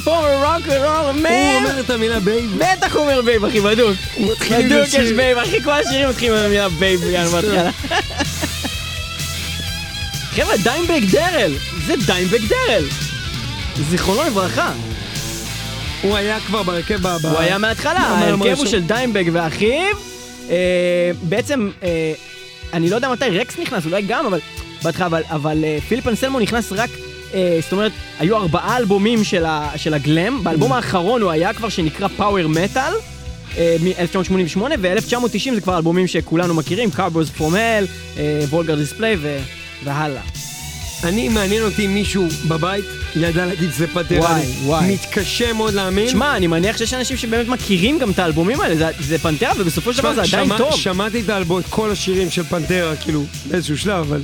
for 0.05 0.07
a 0.07 0.45
rock 0.45 0.67
and 0.67 0.85
roll, 0.85 1.13
הוא. 1.23 1.57
אומר 1.57 1.81
את 1.81 1.91
המילה 1.91 2.21
babe. 2.21 2.59
בטח 2.59 2.95
הוא 2.97 3.03
אומר 3.03 3.23
babe, 3.23 3.45
אחי, 3.45 3.61
בדוק. 3.61 3.97
הוא 4.15 4.27
בדוק 4.59 4.89
יש. 4.93 5.13
babe, 5.13 5.39
אחי, 5.39 5.63
כל 5.63 5.71
השירים 5.71 6.09
מתחילים 6.09 6.35
עם 6.35 6.45
המילה 6.45 6.69
babe, 6.69 7.01
יאללה, 7.13 7.31
בהתחלה. 7.31 7.71
חבר'ה, 10.31 10.57
דיימבג 10.57 11.11
דרל, 11.11 11.53
זה 11.87 11.95
דיימבג 12.07 12.41
דרל. 12.49 12.85
זיכרונו 13.91 14.25
לברכה. 14.25 14.73
הוא 16.03 16.17
היה 16.17 16.41
כבר 16.41 16.63
בהרכב 16.63 17.01
ב... 17.03 17.27
הוא 17.27 17.39
היה 17.39 17.59
מההתחלה, 17.59 18.01
ההרכב 18.01 18.59
הוא. 18.59 18.67
של 18.67 18.83
דיימבק 18.83 19.25
ואחיו. 19.33 19.97
אה, 20.51 21.11
בעצם, 21.23 21.71
אה, 21.83 22.13
אני 22.73 22.91
לא 22.91 22.95
יודע 22.97 23.09
מתי 23.09 23.25
רקס 23.25 23.59
נכנס, 23.59 23.87
אולי 23.87 24.03
גם, 24.03 24.27
אבל 24.27 24.41
בהתחלה, 24.83 25.07
אבל, 25.07 25.23
אבל 25.31 25.65
אה, 25.65 25.79
פיליפ 25.89 26.09
אנסלמו 26.09 26.41
נכנס 26.41 26.73
רק, 26.73 26.91
אה, 27.35 27.59
זאת 27.63 27.73
אומרת, 27.73 27.93
היו 28.19 28.37
ארבעה 28.37 28.77
אלבומים 28.77 29.25
של, 29.25 29.45
ה, 29.45 29.71
של 29.77 29.95
הגלם, 29.95 30.45
באלבום 30.45 30.73
האחרון 30.73 31.23
הוא 31.23 31.31
היה 31.31 31.55
כבר 31.55 31.69
שנקרא 31.69 32.09
פאוור 32.09 32.49
מטאל. 32.49 32.93
מ-1988 33.57 34.61
ו-1990 34.81 35.55
זה 35.55 35.61
כבר 35.61 35.77
אלבומים 35.77 36.07
שכולנו 36.07 36.55
מכירים, 36.55 36.91
Carbos 36.97 37.39
From 37.41 37.53
Hell, 37.53 38.19
וולגר 38.51 38.75
דיספליי 38.75 39.17
והלאה. 39.85 40.23
אני, 41.05 41.29
מעניין 41.29 41.63
אותי 41.63 41.87
אם 41.87 41.95
מישהו 41.95 42.29
בבית 42.49 42.85
ידע 43.17 43.47
להגיד 43.47 43.71
שזה 43.73 43.87
פנטרה. 43.87 44.19
וואי, 44.19 44.43
וואי. 44.65 44.93
מתקשה 44.95 45.53
מאוד 45.53 45.75
להאמין. 45.75 46.07
תשמע, 46.07 46.37
אני 46.37 46.47
מניח 46.47 46.77
שיש 46.79 46.95
אנשים 46.95 47.17
שבאמת 47.17 47.49
מכירים 47.49 47.99
גם 47.99 48.11
את 48.11 48.19
האלבומים 48.19 48.61
האלה, 48.61 48.77
זה, 48.77 48.87
זה 49.01 49.19
פנטרה 49.19 49.53
ובסופו 49.59 49.93
של 49.93 49.99
דבר 49.99 50.15
זה 50.15 50.23
עדיין 50.23 50.47
שמע- 50.47 50.59
טוב. 50.59 50.73
שמעתי 50.77 51.21
את 51.21 51.29
האלבום, 51.29 51.59
את 51.61 51.65
כל 51.71 51.91
השירים 51.91 52.31
של 52.31 52.43
פנטרה, 52.45 52.97
כאילו, 52.97 53.25
באיזשהו 53.51 53.79
שלב, 53.79 54.07
אבל... 54.09 54.23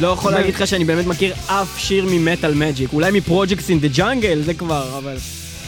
לא 0.00 0.08
יכול 0.08 0.32
להגיד 0.32 0.54
לך 0.54 0.66
שאני 0.66 0.84
באמת 0.84 1.06
מכיר 1.06 1.34
אף 1.46 1.78
שיר 1.78 2.06
ממטאל 2.10 2.54
מג'יק, 2.54 2.92
אולי 2.92 3.10
מפרויקטס 3.10 3.70
אין 3.70 3.80
דה 3.80 3.88
ג'אנגל, 3.88 4.42
זה 4.42 4.54
כבר, 4.54 4.98
אבל... 4.98 5.16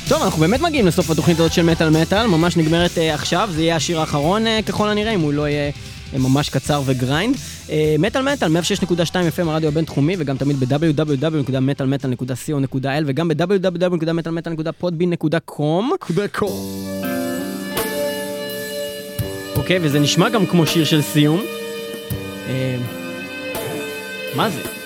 טוב, 0.08 0.22
אנחנו 0.22 0.40
באמת 0.40 0.60
מגיעים 0.60 0.86
לסוף 0.86 1.10
התוכנית 1.10 1.40
הזאת 1.40 1.52
של 1.52 1.62
מטאל 1.62 1.90
מטאל, 1.90 2.26
ממש 2.26 2.56
נגמרת 2.56 2.98
אה, 2.98 3.14
עכשיו, 3.14 3.48
זה 3.52 3.62
יהיה 3.62 3.76
השיר 3.76 4.00
האחרון 4.00 4.46
אה, 4.46 4.60
ככל 4.66 4.88
הנראה, 4.88 5.12
אם 5.14 5.20
הוא 5.20 5.32
לא 5.32 5.48
יהיה 5.48 5.70
ממש 6.18 6.48
קצר 6.48 6.82
וגריינד. 6.86 7.36
אה, 7.70 7.96
מטאל 7.98 8.32
מטאל, 8.32 8.56
106.2 8.56 8.60
FM 9.36 9.48
הרדיו 9.48 9.68
הבינתחומי, 9.68 10.16
וגם 10.18 10.36
תמיד 10.36 10.60
ב-www.מטאלמטאל.co.il 10.60 13.02
וגם 13.06 13.28
ב-www.מטאלמטאל.podbean.com. 13.28 15.84
אוקיי, 19.56 19.78
וזה 19.82 20.00
נשמע 20.00 20.28
גם 20.28 20.46
כמו 20.46 20.66
שיר 20.66 20.84
של 20.84 21.02
סיום. 21.02 21.40
אה, 22.48 22.76
מה 24.36 24.50
זה? 24.50 24.79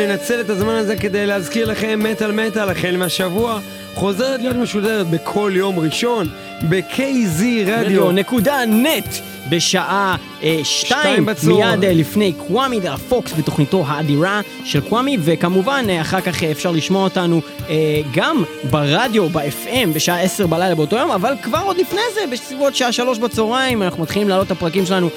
אנחנו 0.00 0.12
אה, 0.12 0.16
ננצל 0.16 0.40
את 0.40 0.50
הזמן 0.50 0.74
הזה 0.74 0.96
כדי 0.96 1.26
להזכיר 1.26 1.70
לכם 1.70 2.00
מטאל 2.02 2.32
מטאל 2.32 2.68
החל 2.68 2.96
מהשבוע 2.96 3.60
חוזרת 3.94 4.40
להיות 4.40 4.56
משודרת 4.56 5.06
בכל 5.06 5.52
יום 5.54 5.78
ראשון 5.78 6.28
ב-KZ 6.68 7.42
רדיו. 7.66 8.12
נקודה 8.12 8.64
נט 8.66 9.14
בשעה 9.50 10.16
אה, 10.42 10.60
שתיים 10.64 11.26
שתיים. 11.36 11.56
מיד 11.56 11.84
אה, 11.84 11.92
לפני 11.92 12.32
קוואמי 12.32 12.80
דה 12.80 12.96
פוקס 12.96 13.32
בתוכניתו 13.38 13.84
האדירה 13.86 14.40
של 14.64 14.80
קוואמי 14.80 15.18
וכמובן 15.20 15.84
אה, 15.88 16.00
אחר 16.00 16.20
כך 16.20 16.42
אה, 16.42 16.50
אפשר 16.50 16.70
לשמוע 16.70 17.04
אותנו 17.04 17.40
אה, 17.68 18.00
גם 18.14 18.42
ברדיו 18.70 19.28
ב-FM 19.28 19.88
בשעה 19.94 20.20
10 20.20 20.46
בלילה 20.46 20.74
באותו 20.74 20.96
יום 20.96 21.10
אבל 21.10 21.34
כבר 21.42 21.60
עוד 21.64 21.76
לפני 21.76 22.00
זה 22.14 22.20
בסביבות 22.32 22.76
שעה 22.76 22.92
3 22.92 23.18
בצהריים 23.18 23.82
אנחנו 23.82 24.02
מתחילים 24.02 24.28
להעלות 24.28 24.46
את 24.46 24.52
הפרקים 24.52 24.86
שלנו 24.86 25.10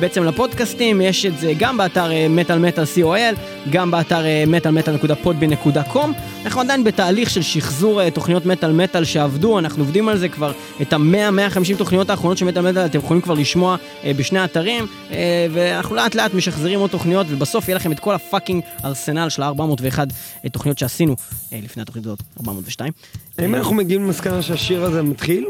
בעצם 0.00 0.24
לפודקאסטים 0.24 1.00
יש 1.00 1.26
את 1.26 1.38
זה 1.38 1.52
גם 1.58 1.76
באתר 1.76 2.12
אה, 2.12 2.26
מטאל 2.28 2.58
מטאל 2.58 2.84
co.il 2.84 3.38
גם 3.70 3.90
באתר 3.90 4.24
אה, 4.24 4.44
מטאלמטאל.podby.com 4.46 6.08
אנחנו 6.44 6.60
עדיין 6.60 6.84
בתהליך 6.84 7.30
של 7.30 7.42
שחזור 7.42 8.02
אה, 8.02 8.10
תוכניות 8.10 8.46
מטאל 8.46 8.72
מטאל 8.72 9.04
שעבדו 9.04 9.58
אנחנו 9.58 9.82
עובדים 9.82 10.08
על 10.08 10.18
זה 10.18 10.28
כבר 10.28 10.52
את 10.82 10.92
ה-100-150 10.92 11.76
תוכניות 11.78 12.10
האחרונות 12.10 12.38
של 12.38 12.44
מטאל 12.44 12.70
מטאל 12.70 12.86
אתם 12.86 12.98
יכולים 12.98 13.22
כבר 13.22 13.34
לשמוע 13.34 13.76
אה, 14.04 14.12
בשני 14.16 14.38
האתרים 14.38 14.86
אה, 15.10 15.46
ואנחנו 15.52 15.96
לאט 15.96 16.14
לאט 16.14 16.34
משחזרים 16.34 16.80
עוד 16.80 16.90
תוכניות 16.90 17.26
ובסוף 17.30 17.68
יהיה 17.68 17.76
לכם 17.76 17.92
את 17.92 18.00
כל 18.00 18.14
הפאקינג 18.14 18.62
ארסנל 18.84 19.28
של 19.28 19.42
ה-401 19.42 19.98
אה, 19.98 20.50
תוכניות 20.50 20.78
שעשינו 20.78 21.16
אה, 21.52 21.58
לפני 21.62 21.82
התוכנית 21.82 22.06
הזאת 22.06 22.22
402. 22.40 22.92
האם 23.38 23.54
אנחנו 23.54 23.74
מגיעים 23.74 24.04
למסקנה 24.04 24.42
שהשיר 24.42 24.84
הזה 24.84 25.02
מתחיל? 25.02 25.46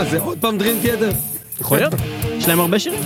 מה 0.00 0.06
זה 0.10 0.20
עוד 0.20 0.38
פעם 0.40 0.58
Dream 0.58 0.86
Theater? 0.86 1.14
יכול 1.60 1.78
להיות? 1.78 1.92
יש 2.38 2.48
להם 2.48 2.60
הרבה 2.60 2.78
שירים? 2.78 3.00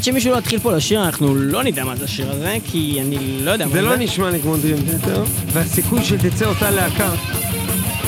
עד 0.00 0.04
שמישהו 0.04 0.32
לא 0.32 0.38
יתחיל 0.38 0.58
פה 0.58 0.72
לשיר 0.72 1.04
אנחנו 1.04 1.34
לא 1.34 1.62
נדע 1.62 1.84
מה 1.84 1.96
זה 1.96 2.04
השיר 2.04 2.30
הזה 2.30 2.56
כי 2.70 2.98
אני 3.00 3.38
לא 3.44 3.50
יודע 3.50 3.66
מה 3.66 3.72
זה 3.72 3.82
לא 3.82 3.96
נשמע 3.96 4.30
לי 4.30 4.40
כמו 4.40 4.54
Dream 4.54 5.06
Theater, 5.06 5.18
והסיכוי 5.52 6.04
שתצא 6.04 6.44
אותה 6.44 6.70
להקה 6.70 7.10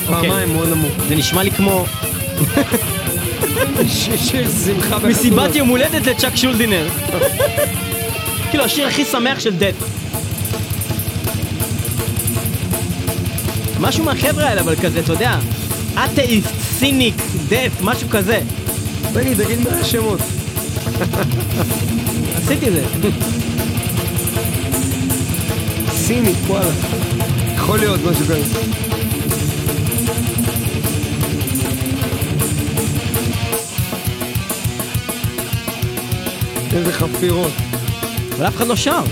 פעמיים 0.07 0.53
מאוד 0.53 0.69
נמוך. 0.69 0.93
זה 1.09 1.15
נשמע 1.17 1.43
לי 1.43 1.51
כמו 1.51 1.85
שיר 3.89 4.51
שמחה 4.65 4.99
מסיבת 4.99 5.35
בחתונות. 5.35 5.57
יום 5.57 5.69
הולדת 5.69 6.07
לצ'אק 6.07 6.37
שולדינר. 6.37 6.89
כאילו 8.51 8.65
השיר 8.65 8.87
הכי 8.87 9.05
שמח 9.05 9.41
של 9.41 9.57
דט. 9.57 9.75
משהו 13.81 14.05
מהחבר'ה 14.05 14.49
האלה 14.49 14.61
אבל 14.61 14.77
כזה, 14.77 15.01
אתה 15.01 15.13
יודע, 15.13 15.39
אתאיסט, 16.05 16.49
סיניק, 16.79 17.15
דט, 17.49 17.81
משהו 17.81 18.09
כזה. 18.09 18.41
תגיד, 19.15 19.43
תגיד 19.45 19.61
מה 19.61 19.71
השמות. 19.71 20.21
עשיתי 22.37 22.69
את 22.69 22.73
זה. 22.73 22.85
סיני, 25.91 26.33
וואלה. 26.47 26.71
יכול 27.55 27.79
להיות 27.79 28.01
משהו 28.01 28.25
כזה. 28.25 28.43
איזה 36.73 36.93
חפירות. 36.93 37.53
אבל 38.37 38.49
אף 38.49 38.57
אחד 38.57 38.67
לא 38.67 38.77
שר. 38.77 39.03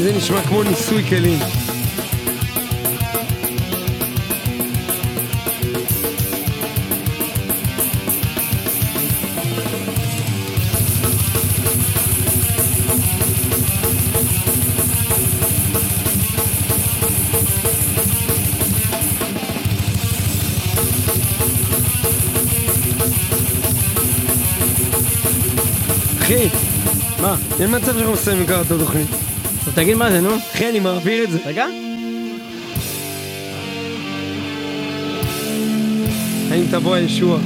זה 0.00 0.12
נשמע 0.12 0.42
כמו 0.42 0.62
ניסוי 0.62 1.04
כלים. 1.08 1.38
אין 27.60 27.74
מצב 27.74 27.92
שאנחנו 27.92 28.12
מסיימים 28.12 28.46
ככה 28.46 28.60
את 28.60 28.70
התוכנית. 28.70 29.08
אז 29.66 29.74
תגיד 29.74 29.96
מה 29.96 30.10
זה, 30.10 30.20
נו. 30.20 30.36
אחי, 30.36 30.68
אני 30.68 30.80
מעביר 30.80 31.24
את 31.24 31.30
זה. 31.30 31.38
רגע. 31.46 31.66
האם 36.50 36.64
תבוא 36.70 36.94
הישוע? 36.94 37.38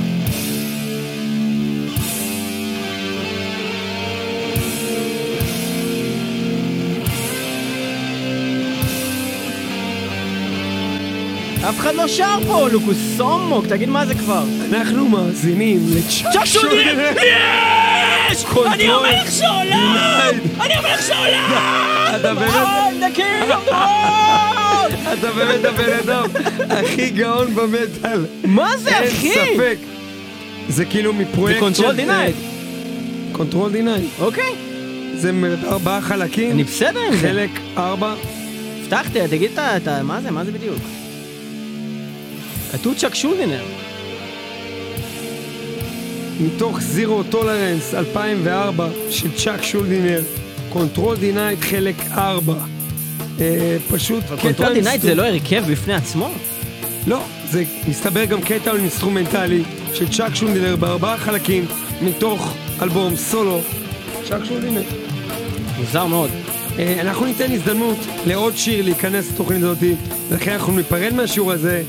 אף 11.69 11.79
אחד 11.79 11.95
לא 11.95 12.09
שר 12.09 12.39
פה, 12.47 12.69
לוקוס 12.69 12.97
סומוק, 13.17 13.67
תגיד 13.67 13.89
מה 13.89 14.07
זה 14.07 14.15
כבר. 14.15 14.45
אנחנו 14.73 15.09
מאזינים 15.09 15.81
לצ'אק 15.89 16.47
צ'אק 18.35 18.49
שולדינר! 18.55 18.75
יש! 18.77 18.83
אני 18.83 18.91
המלך 18.91 19.33
שעולה! 19.33 20.29
אני 20.63 20.75
המלך 20.75 21.07
שעולה! 21.07 22.17
אתה 22.21 22.35
באמת- 22.35 22.53
the 23.49 23.71
world! 23.71 24.95
אתה 25.19 25.31
באמת 25.33 25.65
הבן 25.65 25.93
אדם 25.93 26.25
הכי 26.71 27.11
גאון 27.11 27.55
במטאל. 27.55 28.27
מה 28.45 28.77
זה, 28.79 28.99
אין 28.99 29.09
אחי? 29.09 29.33
ספק. 29.35 29.77
זה 30.69 30.85
כאילו 30.85 31.13
מפרויקט 31.13 31.61
זה 31.61 31.67
Control 31.87 31.93
Denied. 31.97 32.35
Control 33.33 33.73
Denied. 33.73 34.05
אוקיי, 34.21 34.53
זה 35.17 35.31
ארבעה 35.67 36.01
חלקים. 36.01 36.51
אני 36.51 36.65
בסדר 36.65 37.01
עם 37.01 37.13
זה. 37.17 37.29
חלק 37.29 37.51
ארבע. 37.77 38.15
הבטחתי, 38.83 39.19
תגיד 39.31 39.51
את 39.59 39.89
ה-. 39.89 40.03
מה 40.03 40.21
זה, 40.21 40.31
מה 40.31 40.45
זה 40.45 40.53
בדיוק? 40.53 40.77
כתוב 42.73 42.95
צ'אק 42.99 43.15
שולדינר. 43.15 43.63
מתוך 46.41 46.81
Zero 46.81 47.23
Tolerance 47.23 47.95
2004 47.95 48.89
של 49.11 49.29
צ'אק 49.37 49.63
שולדינר. 49.63 50.23
Control 50.73 51.17
Denied 51.17 51.61
חלק 51.61 51.95
ארבע. 52.13 52.55
אה, 53.41 53.77
פשוט 53.91 54.25
קטע... 54.25 54.37
Control 54.37 54.73
Denied 54.75 55.01
זה 55.01 55.15
לא 55.15 55.23
הרכב 55.23 55.65
בפני 55.71 55.95
עצמו? 55.95 56.31
לא, 57.07 57.25
זה 57.51 57.65
מסתבר 57.89 58.25
גם 58.25 58.41
קטע 58.41 58.73
אינסטרומנטלי 58.73 59.63
של 59.95 60.09
צ'אק 60.09 60.35
שולדינר 60.35 60.77
בארבעה 60.77 61.17
חלקים 61.19 61.67
מתוך 62.03 62.55
אלבום 62.83 63.17
סולו. 63.17 63.61
צ'אק 64.29 64.45
שולדינר. 64.45 64.83
מוזר 65.79 66.07
מאוד. 66.07 66.31
אה, 66.79 67.01
אנחנו 67.01 67.27
ניתן 67.27 67.53
הזדמנות 67.53 67.99
לעוד 68.27 68.57
שיר 68.57 68.85
להיכנס 68.85 69.33
לתוכנית 69.33 69.63
הזאתי, 69.63 69.95
ולכן 70.29 70.53
אנחנו 70.53 70.77
ניפרד 70.77 71.15
מהשיר 71.15 71.53
הזה, 71.53 71.83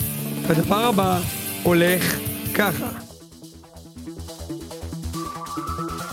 והדבר 0.48 0.86
הבא 0.86 1.20
הולך 1.64 2.20
ככה. 2.54 3.11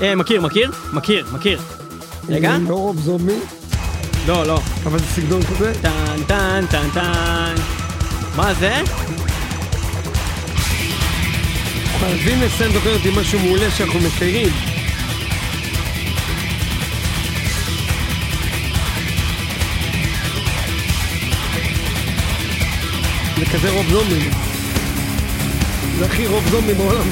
מכיר, 0.01 0.41
מכיר? 0.41 0.71
מכיר, 0.93 1.27
מכיר. 1.33 1.61
רגע? 2.29 2.57
לא 2.69 2.75
רוב 2.75 3.01
זומבי, 3.01 3.39
לא, 4.27 4.47
לא. 4.47 4.61
אבל 4.85 4.99
זה 4.99 5.05
סגנון 5.07 5.43
כזה. 5.43 5.73
טן 5.83 6.23
טן 6.27 6.65
טן 6.71 6.89
טן. 6.95 7.55
מה 8.37 8.55
זה? 8.55 8.81
חייבים 12.01 12.41
לסיים 12.41 12.73
תוכניות 12.73 13.05
עם 13.05 13.19
משהו 13.19 13.39
מעולה 13.41 13.71
שאנחנו 13.71 14.01
מכירים. 14.01 14.49
זה 23.39 23.47
כזה 23.53 23.71
רוב 23.71 23.87
זומבי. 23.91 24.31
זה 25.99 26.05
הכי 26.07 26.27
רוב 26.27 26.49
זומבי 26.51 26.75
בעולם. 26.75 27.09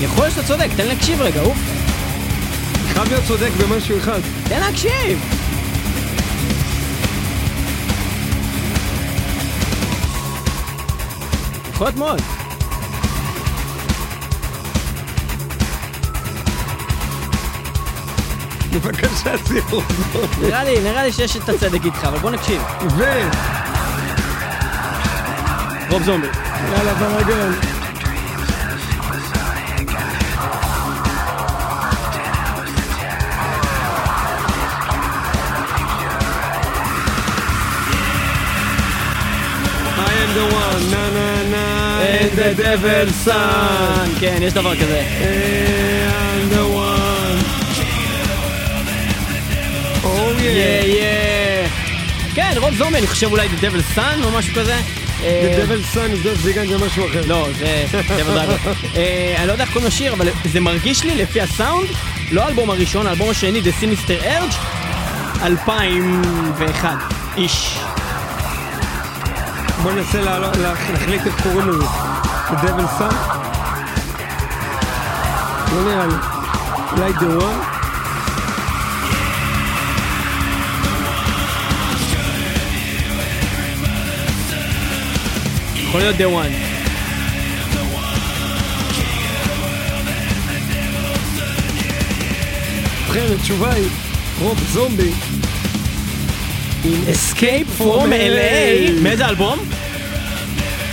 יכול 0.00 0.24
להיות 0.24 0.34
שאתה 0.34 0.46
צודק, 0.46 0.68
תן 0.76 0.86
להקשיב 0.86 1.20
רגע, 1.20 1.40
אוף. 1.40 1.75
חייב 2.96 3.08
להיות 3.08 3.24
צודק 3.24 3.50
במשהו 3.60 3.98
אחד. 3.98 4.20
תן 4.48 4.60
להקשיב! 4.60 5.20
להיות 11.72 11.96
מאוד. 11.96 12.20
בבקשה, 18.72 19.38
זומבי. 19.38 19.82
נראה 20.42 20.64
לי, 20.64 20.80
נראה 20.80 21.04
לי 21.04 21.12
שיש 21.12 21.36
את 21.36 21.48
הצדק 21.48 21.84
איתך, 21.84 22.04
אבל 22.04 22.18
בוא 22.18 22.30
נקשיב. 22.30 22.62
ו... 22.96 23.04
רוב 25.90 26.02
זומבי. 26.02 26.26
יאללה, 26.72 26.94
בלאגן. 26.94 27.75
The 42.36 42.54
devil's 42.54 43.28
son. 43.28 44.20
כן, 44.20 44.38
יש 44.42 44.52
דבר 44.52 44.76
כזה. 44.76 45.02
Am 45.20 46.54
the 46.54 46.64
one. 46.76 47.44
Oh 50.04 50.42
יא 50.42 50.82
yeah. 50.82 50.86
יא. 50.86 51.68
כן, 52.34 52.52
רוב 52.56 52.74
זומבי, 52.74 52.98
אני 52.98 53.06
חושב 53.06 53.32
אולי 53.32 53.48
The 53.48 53.64
Devil 53.64 53.98
Sun 53.98 54.24
או 54.24 54.30
משהו 54.30 54.54
כזה. 54.54 54.76
The 54.76 55.24
אה, 55.24 55.58
devil's 55.58 55.96
son, 55.96 56.08
נבדוק 56.12 56.34
זיגן 56.34 56.66
זה 56.66 56.78
משהו 56.78 57.06
אחר. 57.06 57.22
לא, 57.26 57.48
זה 57.58 57.84
Devil 57.92 58.36
Driver. 58.36 58.68
אה, 58.96 59.34
אני 59.38 59.46
לא 59.46 59.52
יודע 59.52 59.64
איך 59.64 59.72
קוראים 59.72 59.88
לשיר, 59.88 60.12
אבל 60.12 60.28
זה 60.52 60.60
מרגיש 60.60 61.04
לי 61.04 61.14
לפי 61.14 61.40
הסאונד, 61.40 61.88
לא 62.32 62.42
האלבום 62.42 62.70
הראשון, 62.70 63.06
האלבום 63.06 63.30
השני, 63.30 63.60
The 63.60 63.82
Sinister 63.82 64.24
Urge, 64.24 64.56
2001. 65.42 66.88
איש. 67.36 67.78
בוא 69.82 69.92
ננסה 69.92 70.20
להחליט 70.58 71.26
איך 71.26 71.42
קוראים 71.42 71.68
לזה. 71.68 72.05
The 72.50 72.56
Devil 72.62 72.88
Son? 72.98 73.14
לא 75.72 75.84
נראה 75.84 76.06
לי. 76.06 76.14
אולי 76.92 77.12
The 77.12 77.42
One? 77.42 77.76
יכול 85.76 86.00
להיות 86.00 86.16
The 86.16 86.24
One. 86.24 86.76
ובכן, 93.08 93.34
התשובה 93.40 93.72
היא 93.72 93.88
רוב 94.40 94.58
זומבי. 94.72 95.10
Escape 96.84 97.80
from 97.82 98.06
LA. 98.10 99.02
מאיזה 99.02 99.26
אלבום? 99.28 99.58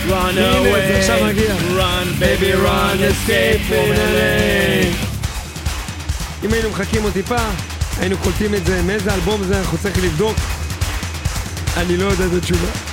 Run 0.08 1.24
מגיע. 1.24 1.54
run 1.76 2.20
baby 2.20 2.52
run, 2.52 2.98
escape 3.00 3.62
from 3.68 3.88
LA. 3.96 4.96
אם 6.44 6.52
היינו 6.52 6.70
מחכים 6.70 7.02
עוד 7.02 7.12
טיפה, 7.12 7.36
היינו 8.00 8.18
קולטים 8.18 8.54
את 8.54 8.66
זה. 8.66 8.82
מאיזה 8.82 9.14
אלבום 9.14 9.44
זה 9.44 9.58
אנחנו 9.58 9.78
צריכים 9.78 10.04
לבדוק. 10.04 10.36
אני 11.76 11.96
לא 11.96 12.04
יודע 12.04 12.26
את 12.26 12.32
התשובה. 12.32 12.83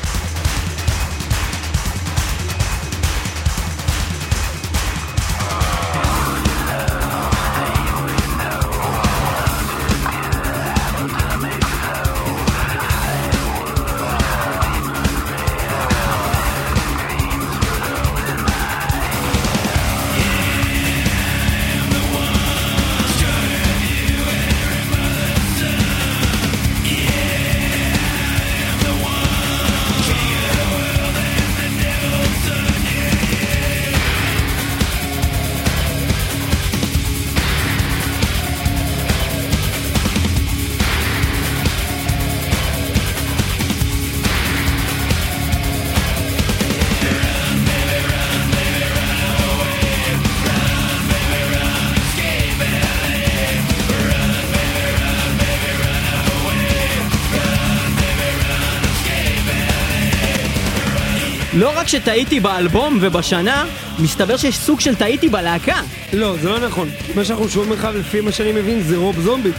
רק 61.82 61.88
שטעיתי 61.88 62.40
באלבום 62.40 62.98
ובשנה, 63.02 63.66
מסתבר 64.00 64.38
שיש 64.38 64.58
סוג 64.58 64.80
של 64.80 64.96
טעיתי 64.96 65.30
בלהקה. 65.30 65.82
לא, 66.14 66.38
זה 66.38 66.50
לא 66.50 66.60
נכון. 66.60 66.90
מה 67.16 67.26
שאנחנו 67.26 67.50
שומעים 67.50 67.74
לך, 67.74 67.88
לפי 67.96 68.22
מה 68.22 68.32
שאני 68.32 68.52
מבין, 68.52 68.82
זה 68.82 68.98
רוב 68.98 69.20
זומבי. 69.20 69.52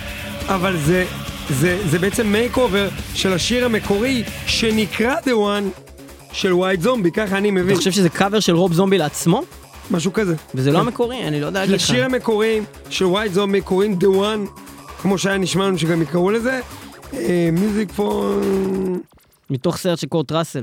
אבל 0.49 0.77
זה, 0.77 1.05
זה, 1.51 1.79
זה 1.91 1.99
בעצם 1.99 2.27
makeover 2.27 2.89
של 3.15 3.33
השיר 3.33 3.65
המקורי 3.65 4.25
שנקרא 4.47 5.15
The 5.25 5.29
One 5.29 5.83
של 6.33 6.53
White 6.53 6.81
Zombie, 6.81 7.11
ככה 7.11 7.37
אני 7.37 7.51
מבין. 7.51 7.69
אתה 7.69 7.77
חושב 7.77 7.91
שזה 7.91 8.09
קאבר 8.09 8.41
של 8.41 8.55
רוב 8.55 8.73
זומבי 8.73 8.99
לעצמו? 8.99 9.43
משהו 9.91 10.13
כזה. 10.13 10.35
וזה 10.55 10.71
לא 10.71 10.79
המקורי, 10.79 11.29
אני 11.29 11.41
לא 11.41 11.47
יודע 11.47 11.61
להגיד 11.61 11.75
לך. 11.75 11.83
לשיר 11.83 12.05
המקורי 12.05 12.61
של 12.91 13.05
White 13.05 13.33
Zombie 13.33 13.61
קוראים 13.61 13.99
The 14.01 14.07
One, 14.07 14.61
כמו 15.03 15.19
שהיה 15.19 15.39
נשמע 15.39 15.67
לנו 15.67 15.79
שגם 15.79 16.03
יקראו 16.03 16.31
לזה. 16.31 16.61
מיוזיק 17.53 17.93
פור... 17.93 18.41
מתוך 19.51 19.77
סרט 19.77 19.99
של 19.99 20.07
קורט 20.07 20.33
ראסל. 20.33 20.63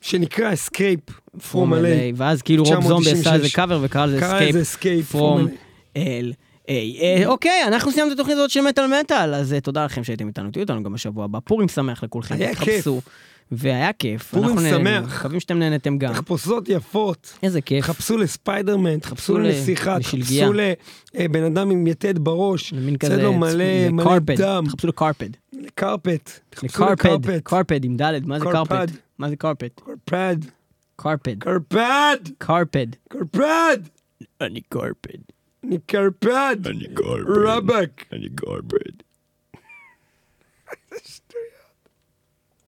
שנקרא 0.00 0.52
Escape 0.52 1.12
From 1.36 1.52
From 1.52 1.54
LA. 1.54 2.14
LA, 2.14 2.14
ואז 2.16 2.42
כאילו 2.42 2.64
רוב 2.64 2.82
זומבי 2.82 3.10
עשה 3.10 3.34
איזה 3.34 3.48
996. 3.48 3.54
קאבר 3.54 3.78
וקרא 3.82 4.06
לזה 4.06 4.62
Escape 4.62 5.14
From 5.14 5.16
From 5.16 5.98
LA. 5.98 6.34
אה, 6.68 7.22
אוקיי, 7.26 7.64
אנחנו 7.66 7.92
סיימנו 7.92 8.12
את 8.12 8.18
התוכנית 8.18 8.36
הזאת 8.36 8.50
של 8.50 8.60
מטאל 8.60 9.00
מטאל, 9.00 9.34
אז 9.34 9.52
אה, 9.52 9.60
תודה 9.60 9.84
לכם 9.84 10.04
שהייתם 10.04 10.26
איתנו, 10.26 10.50
תהיו 10.50 10.62
איתנו 10.62 10.82
גם 10.82 10.92
בשבוע 10.92 11.24
הבא. 11.24 11.38
פורים 11.44 11.68
שמח 11.68 12.04
לכולכם, 12.04 12.34
היה 12.34 12.54
תתחפשו. 12.54 13.00
והיה 13.52 13.92
כיף. 13.92 14.22
פורים 14.34 14.58
שמח. 14.70 15.16
מקווים 15.16 15.40
שאתם 15.40 15.58
נהנתם 15.58 15.98
גם. 15.98 16.12
תחפושות 16.12 16.68
יפות. 16.68 17.38
איזה 17.42 17.60
כיף. 17.60 17.84
תחפשו 17.84 18.16
לספיידרמן, 18.16 18.98
תחפשו 18.98 19.38
לנסיכה. 19.38 19.98
תחפשו 20.00 20.52
לבן 21.14 21.44
אדם 21.44 21.70
עם 21.70 21.86
יתד 21.86 22.18
בראש, 22.18 22.72
מין 22.72 22.94
יוצא 22.94 23.06
כזה, 23.06 23.22
לו 23.22 23.32
מלא 23.32 23.88
מלא 23.90 24.04
לקרפד, 24.04 24.40
דם, 24.40 24.64
תחפשו 24.66 24.88
לקרפד. 24.88 25.30
לקרפט, 25.52 26.40
תחפשו 26.50 26.84
לקרפד, 26.84 27.38
קרפד 27.38 27.84
עם 27.84 27.96
ד', 27.96 28.26
מה 28.26 28.38
זה 28.38 28.44
קרפד. 28.44 28.86
קרפד? 29.18 29.22
מה 29.22 29.28
זה 29.28 29.36
קרפד? 29.36 29.68
קרפד, 29.78 30.36
קרפד. 30.96 31.36
קרפד, 31.38 32.16
קרפד. 32.38 32.86
קרפד, 33.08 33.78
אני 34.40 34.60
קרפד. 34.60 35.18
אני 35.64 35.78
קרפד, 35.86 36.56
אני 36.66 36.86
גולדברג. 36.94 37.46
רבאק. 37.46 38.04
אני 38.12 38.28
גולדברג. 38.28 39.02